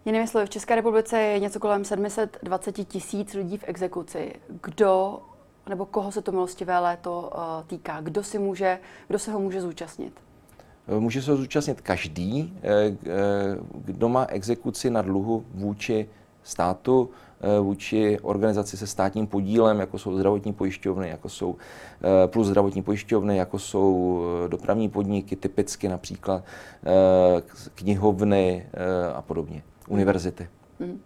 Jinými 0.06 0.26
slovy, 0.26 0.46
v 0.46 0.50
České 0.50 0.74
republice 0.74 1.20
je 1.20 1.38
něco 1.38 1.60
kolem 1.60 1.84
720 1.84 2.72
tisíc 2.72 3.34
lidí 3.34 3.56
v 3.56 3.64
exekuci. 3.66 4.32
Kdo 4.62 5.18
nebo 5.68 5.86
koho 5.86 6.12
se 6.12 6.22
to 6.22 6.32
milostivé 6.32 6.78
léto 6.78 7.30
uh, 7.34 7.66
týká? 7.66 8.00
Kdo, 8.00 8.22
si 8.22 8.38
může, 8.38 8.78
kdo 9.08 9.18
se 9.18 9.32
ho 9.32 9.40
může 9.40 9.60
zúčastnit? 9.60 10.12
Eh, 10.88 11.00
může 11.00 11.22
se 11.22 11.30
ho 11.30 11.36
zúčastnit 11.36 11.80
každý, 11.80 12.58
kdo 13.74 14.08
má 14.08 14.26
exekuci 14.28 14.90
na 14.90 15.02
dluhu 15.02 15.44
vůči 15.54 16.08
státu, 16.42 17.10
Eh, 17.40 17.60
vůči 17.60 18.18
organizaci 18.22 18.76
se 18.76 18.86
státním 18.86 19.26
podílem, 19.26 19.80
jako 19.80 19.98
jsou 19.98 20.16
zdravotní 20.16 20.52
pojišťovny, 20.52 21.08
jako 21.08 21.28
jsou 21.28 21.56
eh, 22.02 22.28
plus 22.28 22.46
zdravotní 22.46 22.82
pojišťovny, 22.82 23.36
jako 23.36 23.58
jsou 23.58 24.22
eh, 24.44 24.48
dopravní 24.48 24.88
podniky, 24.88 25.36
typicky 25.36 25.88
například 25.88 26.44
knihovny 27.74 28.66
a 29.14 29.22
podobně, 29.22 29.62
univerzity. 29.88 30.48
Mm. 30.78 31.02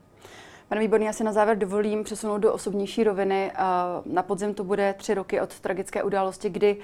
Pane 0.69 0.81
Výborný, 0.81 1.07
já 1.07 1.13
si 1.13 1.25
na 1.25 1.33
závěr 1.33 1.59
dovolím 1.59 2.05
přesunout 2.05 2.39
do 2.39 2.53
osobnější 2.53 3.05
roviny. 3.05 3.53
Na 4.05 4.23
podzim 4.23 4.55
to 4.55 4.65
bude 4.65 4.95
tři 4.99 5.15
roky 5.15 5.41
od 5.41 5.61
tragické 5.61 6.03
události, 6.03 6.51
kdy 6.51 6.77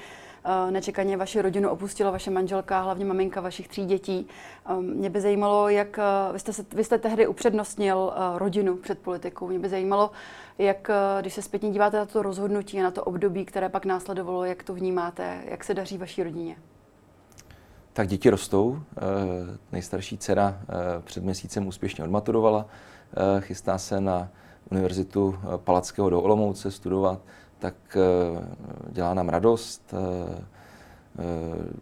Eh, 0.49 0.71
nečekaně 0.71 1.17
vaši 1.17 1.43
rodinu 1.43 1.69
opustila 1.71 2.11
vaše 2.11 2.31
manželka, 2.31 2.81
hlavně 2.81 3.05
maminka 3.05 3.41
vašich 3.41 3.69
tří 3.69 3.85
dětí. 3.85 4.29
Ehm, 4.67 4.85
mě 4.85 5.11
by 5.11 5.21
zajímalo, 5.21 5.69
jak 5.69 5.99
eh, 5.99 6.33
vy 6.33 6.39
jste, 6.39 6.53
se, 6.53 6.65
vy 6.73 6.85
jste 6.85 6.99
tehdy 6.99 7.27
upřednostnil 7.27 8.13
eh, 8.15 8.39
rodinu 8.39 8.77
před 8.77 8.99
politikou. 8.99 9.49
Mě 9.49 9.59
by 9.59 9.69
zajímalo, 9.69 10.11
jak, 10.59 10.91
když 11.21 11.35
se 11.35 11.43
zpětně 11.43 11.71
díváte 11.71 11.97
na 11.97 12.07
to 12.07 12.23
rozhodnutí 12.23 12.81
a 12.81 12.83
na 12.83 12.91
to 12.91 13.05
období, 13.05 13.45
které 13.45 13.69
pak 13.69 13.85
následovalo, 13.85 14.45
jak 14.45 14.63
to 14.63 14.75
vnímáte, 14.75 15.43
jak 15.45 15.65
se 15.65 15.75
daří 15.75 15.99
vaší 15.99 16.23
rodině? 16.23 16.57
Tak 17.97 18.09
děti 18.09 18.31
rostou. 18.31 18.83
Nejstarší 19.73 20.19
dcera 20.19 20.61
před 21.05 21.25
měsícem 21.25 21.67
úspěšně 21.67 22.05
odmaturovala. 22.05 22.67
Chystá 23.41 23.79
se 23.79 24.01
na 24.01 24.29
Univerzitu 24.71 25.39
Palackého 25.57 26.11
do 26.11 26.23
Olomouce 26.23 26.71
studovat 26.71 27.21
tak 27.59 27.75
eh, 27.97 28.47
dělá 28.91 29.15
nám 29.15 29.29
radost. 29.29 29.95
Eh, 29.95 30.45
eh, 31.19 31.77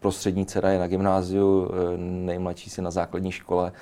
prostřední 0.00 0.46
dcera 0.46 0.70
je 0.70 0.78
na 0.78 0.86
gymnáziu, 0.86 1.70
nejmladší 1.96 2.70
si 2.70 2.82
na 2.82 2.90
základní 2.90 3.32
škole. 3.32 3.72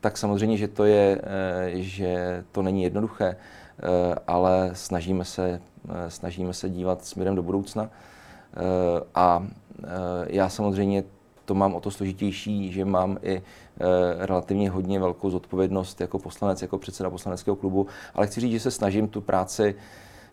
Tak 0.00 0.18
samozřejmě, 0.18 0.56
že 0.56 0.68
to, 0.68 0.84
je, 0.84 1.20
že 1.72 2.44
to 2.52 2.62
není 2.62 2.82
jednoduché, 2.82 3.36
ale 4.26 4.70
snažíme 4.72 5.24
se, 5.24 5.60
snažíme 6.08 6.52
se 6.52 6.70
dívat 6.70 7.04
směrem 7.04 7.34
do 7.34 7.42
budoucna. 7.42 7.90
A 9.14 9.46
já 10.26 10.48
samozřejmě 10.48 11.04
to 11.44 11.54
mám 11.54 11.74
o 11.74 11.80
to 11.80 11.90
složitější, 11.90 12.72
že 12.72 12.84
mám 12.84 13.18
i 13.22 13.42
relativně 14.18 14.70
hodně 14.70 15.00
velkou 15.00 15.30
zodpovědnost 15.30 16.00
jako 16.00 16.18
poslanec, 16.18 16.62
jako 16.62 16.78
předseda 16.78 17.10
poslaneckého 17.10 17.56
klubu, 17.56 17.86
ale 18.14 18.26
chci 18.26 18.40
říct, 18.40 18.52
že 18.52 18.60
se 18.60 18.70
snažím 18.70 19.08
tu 19.08 19.20
práci 19.20 19.74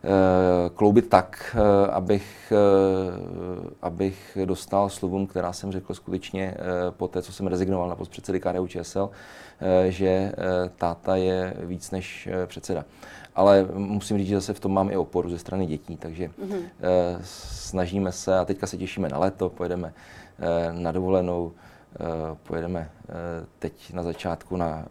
Eh, 0.03 0.69
kloubit 0.75 1.09
tak, 1.09 1.55
eh, 1.55 1.91
abych, 1.91 2.53
eh, 2.55 3.69
abych 3.81 4.38
dostal 4.45 4.89
slovům, 4.89 5.27
která 5.27 5.53
jsem 5.53 5.71
řekl 5.71 5.93
skutečně 5.93 6.55
po 6.89 7.07
té, 7.07 7.21
co 7.21 7.33
jsem 7.33 7.47
rezignoval 7.47 7.89
na 7.89 7.95
post 7.95 8.09
předsedy 8.09 8.39
KDU 8.39 8.67
ČSL, 8.67 9.09
že 9.89 10.31
táta 10.75 11.15
je 11.15 11.53
víc 11.59 11.91
než 11.91 12.29
předseda. 12.45 12.85
Ale 13.39 13.67
musím 13.73 14.17
říct, 14.17 14.28
že 14.28 14.36
zase 14.36 14.54
v 14.54 14.60
tom 14.60 14.73
mám 14.73 14.91
i 14.91 14.97
oporu 14.97 15.30
ze 15.30 15.39
strany 15.39 15.65
dětí, 15.65 15.97
takže 15.97 16.28
mm-hmm. 16.28 16.62
snažíme 17.23 18.12
se 18.12 18.39
a 18.39 18.45
teďka 18.45 18.67
se 18.67 18.78
těšíme 18.78 19.10
na 19.10 19.17
léto, 19.17 19.49
pojedeme 19.49 19.93
na 20.71 20.91
dovolenou 20.91 21.52
pojedeme 22.43 22.91
teď 23.60 23.93
na 23.93 24.04
začátku 24.04 24.58
na 24.58 24.86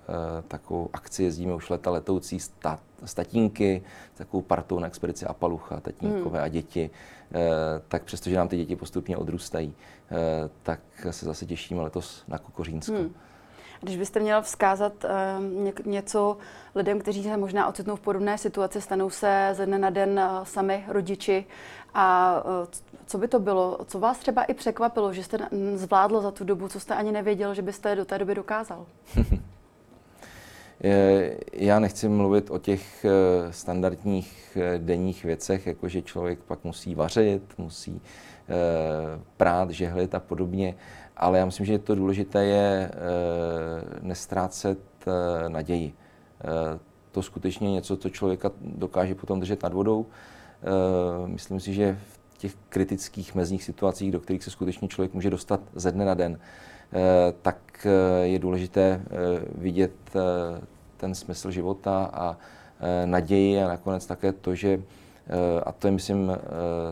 takovou 0.49 0.91
akci, 0.93 1.23
jezdíme 1.23 1.55
už 1.55 1.71
leta 1.71 1.91
letoucí 1.91 2.41
stat, 2.41 2.81
statínky, 3.05 3.83
takovou 4.15 4.43
partou 4.43 4.79
na 4.79 4.87
expedici 4.87 5.27
Apalucha, 5.27 5.81
tatínkové 5.81 6.39
hmm. 6.39 6.45
a 6.45 6.49
děti, 6.49 6.91
tak 7.89 8.03
přestože 8.03 8.37
nám 8.37 8.49
ty 8.49 8.57
děti 8.57 8.77
postupně 8.77 9.17
odrůstají, 9.17 9.75
tak 10.63 10.81
se 11.11 11.27
zase 11.27 11.47
těšíme 11.47 11.83
letos 11.83 12.23
na 12.29 12.39
Kokořínsko. 12.39 12.93
Hmm. 12.93 13.15
Když 13.81 13.97
byste 13.97 14.21
měla 14.21 14.41
vzkázat 14.41 14.93
uh, 15.05 15.87
něco 15.87 16.37
lidem, 16.75 17.01
kteří 17.01 17.23
se 17.23 17.37
možná 17.37 17.69
ocitnou 17.69 17.97
v 17.97 18.01
podobné 18.01 18.39
situaci, 18.39 18.81
stanou 18.81 19.11
se 19.11 19.51
ze 19.53 19.67
dne 19.67 19.79
na 19.79 19.91
den 19.91 20.11
uh, 20.11 20.45
sami 20.45 20.85
rodiči 20.89 21.45
a 21.95 22.37
uh, 22.45 22.67
co 23.07 23.19
by 23.19 23.29
to 23.29 23.39
bylo? 23.41 23.79
Co 23.87 23.99
vás 23.99 24.19
třeba 24.19 24.43
i 24.43 24.55
překvapilo, 24.55 25.13
že 25.13 25.25
jste 25.25 25.39
zvládl 25.75 26.21
za 26.21 26.31
tu 26.31 26.45
dobu, 26.45 26.69
co 26.69 26.81
jste 26.81 26.95
ani 26.95 27.13
nevěděl, 27.13 27.55
že 27.55 27.63
byste 27.63 27.97
do 27.97 28.05
té 28.05 28.19
doby 28.19 28.35
dokázal? 28.35 28.87
Já 31.53 31.79
nechci 31.79 32.09
mluvit 32.09 32.51
o 32.51 32.59
těch 32.59 33.07
standardních 33.51 34.59
denních 34.79 35.25
věcech, 35.25 35.67
jako 35.67 35.89
že 35.89 36.03
člověk 36.03 36.39
pak 36.39 36.65
musí 36.65 36.95
vařit, 36.95 37.43
musí 37.59 38.03
prát, 39.37 39.71
žehlit 39.71 40.15
a 40.15 40.21
podobně 40.21 40.75
ale 41.19 41.39
já 41.39 41.45
myslím, 41.45 41.67
že 41.67 41.79
to 41.79 41.95
důležité 41.95 42.45
je 42.45 42.91
eh, 42.91 42.95
nestrácet 44.01 44.79
eh, 45.07 45.49
naději. 45.49 45.93
Eh, 46.41 46.79
to 47.13 47.23
skutečně 47.23 47.73
něco, 47.73 47.97
co 47.97 48.11
člověka 48.11 48.51
dokáže 48.61 49.15
potom 49.15 49.41
držet 49.41 49.63
nad 49.63 49.73
vodou. 49.73 50.07
Myslím 51.27 51.61
si, 51.61 51.75
že 51.75 51.99
v 52.33 52.39
těch 52.39 52.55
kritických 52.69 53.35
mezních 53.35 53.65
situacích, 53.65 54.13
do 54.13 54.21
kterých 54.21 54.45
se 54.45 54.51
skutečně 54.51 54.89
člověk 54.89 55.15
může 55.15 55.31
dostat 55.31 55.61
ze 55.75 55.93
dne 55.93 56.05
na 56.05 56.15
den, 56.15 56.39
tak 57.43 57.87
je 58.23 58.39
důležité 58.39 59.03
vidět 59.55 59.93
ten 60.97 61.15
smysl 61.15 61.51
života 61.51 62.11
a 62.13 62.37
naději 63.05 63.63
a 63.63 63.69
nakonec 63.69 64.07
také 64.07 64.33
to, 64.33 64.55
že, 64.55 64.83
a 65.65 65.73
to 65.73 65.87
je, 65.87 65.93
myslím, 65.93 66.33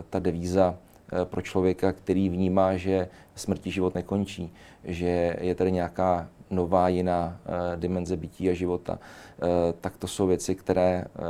ta 0.09 0.19
devíza 0.19 0.75
pro 1.23 1.41
člověka, 1.41 1.91
který 1.91 2.29
vnímá, 2.29 2.77
že 2.77 3.07
smrtí 3.35 3.71
život 3.71 3.95
nekončí, 3.95 4.53
že 4.83 5.37
je 5.41 5.55
tady 5.55 5.71
nějaká 5.71 6.29
nová, 6.49 6.89
jiná 6.89 7.39
uh, 7.45 7.79
dimenze 7.79 8.17
bytí 8.17 8.49
a 8.49 8.53
života, 8.53 8.93
uh, 8.93 9.47
tak 9.81 9.97
to 9.97 10.07
jsou 10.07 10.27
věci, 10.27 10.55
které, 10.55 11.05
uh, 11.15 11.23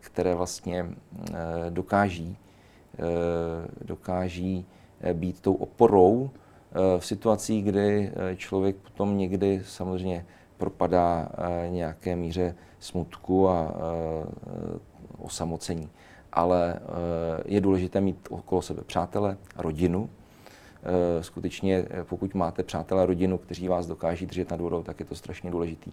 které 0.00 0.34
vlastně 0.34 0.86
dokáží, 1.70 2.36
dokáží 3.84 4.66
být 5.12 5.40
tou 5.40 5.54
oporou 5.54 6.30
v 6.98 7.06
situacích, 7.06 7.64
kdy 7.64 8.12
člověk 8.36 8.76
potom 8.76 9.18
někdy 9.18 9.62
samozřejmě 9.64 10.26
propadá 10.56 11.28
nějaké 11.68 12.16
míře 12.16 12.54
smutku 12.78 13.48
a 13.48 13.74
osamocení 15.18 15.88
ale 16.34 16.74
eh, 16.74 17.42
je 17.44 17.60
důležité 17.60 18.00
mít 18.00 18.28
okolo 18.30 18.62
sebe 18.62 18.82
přátele, 18.82 19.36
rodinu. 19.56 20.10
Eh, 20.82 21.22
skutečně, 21.22 21.84
eh, 21.90 22.04
pokud 22.04 22.34
máte 22.34 22.62
přátele 22.62 23.02
a 23.02 23.06
rodinu, 23.06 23.38
kteří 23.38 23.68
vás 23.68 23.86
dokáží 23.86 24.26
držet 24.26 24.50
nad 24.50 24.60
vodou, 24.60 24.82
tak 24.82 25.00
je 25.00 25.06
to 25.06 25.14
strašně 25.14 25.50
důležitý. 25.50 25.92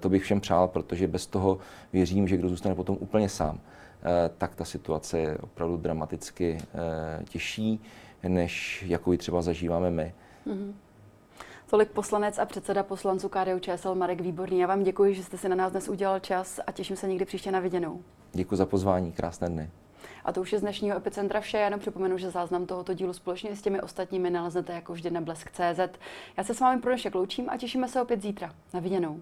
To 0.00 0.08
bych 0.08 0.22
všem 0.22 0.40
přál, 0.40 0.68
protože 0.68 1.06
bez 1.08 1.26
toho 1.26 1.58
věřím, 1.92 2.28
že 2.28 2.36
kdo 2.36 2.48
zůstane 2.48 2.74
potom 2.74 2.96
úplně 3.00 3.28
sám, 3.28 3.60
tak 4.38 4.54
ta 4.54 4.64
situace 4.64 5.18
je 5.18 5.38
opravdu 5.38 5.76
dramaticky 5.76 6.58
těžší, 7.28 7.80
než 8.28 8.84
jakou 8.88 9.12
ji 9.12 9.18
třeba 9.18 9.42
zažíváme 9.42 9.90
my. 9.90 10.14
Mm-hmm. 10.46 10.72
Tolik 11.72 11.90
poslanec 11.90 12.38
a 12.38 12.44
předseda 12.44 12.82
poslanců 12.82 13.28
KDU 13.28 13.58
ČSL 13.58 13.94
Marek 13.94 14.20
Výborný. 14.20 14.58
Já 14.58 14.66
vám 14.66 14.82
děkuji, 14.82 15.14
že 15.14 15.22
jste 15.24 15.38
si 15.38 15.48
na 15.48 15.56
nás 15.56 15.72
dnes 15.72 15.88
udělal 15.88 16.20
čas 16.20 16.60
a 16.66 16.72
těším 16.72 16.96
se 16.96 17.08
někdy 17.08 17.24
příště 17.24 17.50
na 17.50 17.60
viděnou. 17.60 18.02
Děkuji 18.32 18.56
za 18.56 18.66
pozvání, 18.66 19.12
krásné 19.12 19.48
dny. 19.48 19.70
A 20.24 20.32
to 20.32 20.40
už 20.40 20.52
je 20.52 20.58
z 20.58 20.62
dnešního 20.62 20.96
Epicentra 20.96 21.40
vše. 21.40 21.58
Já 21.58 21.64
jenom 21.64 21.80
připomenu, 21.80 22.18
že 22.18 22.30
záznam 22.30 22.66
tohoto 22.66 22.94
dílu 22.94 23.12
společně 23.12 23.56
s 23.56 23.62
těmi 23.62 23.80
ostatními 23.80 24.30
naleznete 24.30 24.72
jako 24.72 24.92
vždy 24.92 25.10
na 25.10 25.20
blesk.cz. 25.20 25.98
Já 26.36 26.44
se 26.44 26.54
s 26.54 26.60
vámi 26.60 26.80
pro 26.80 26.90
dnešek 26.90 27.14
loučím 27.14 27.50
a 27.50 27.56
těšíme 27.56 27.88
se 27.88 28.02
opět 28.02 28.22
zítra. 28.22 28.54
Na 28.74 28.80
viděnou. 28.80 29.20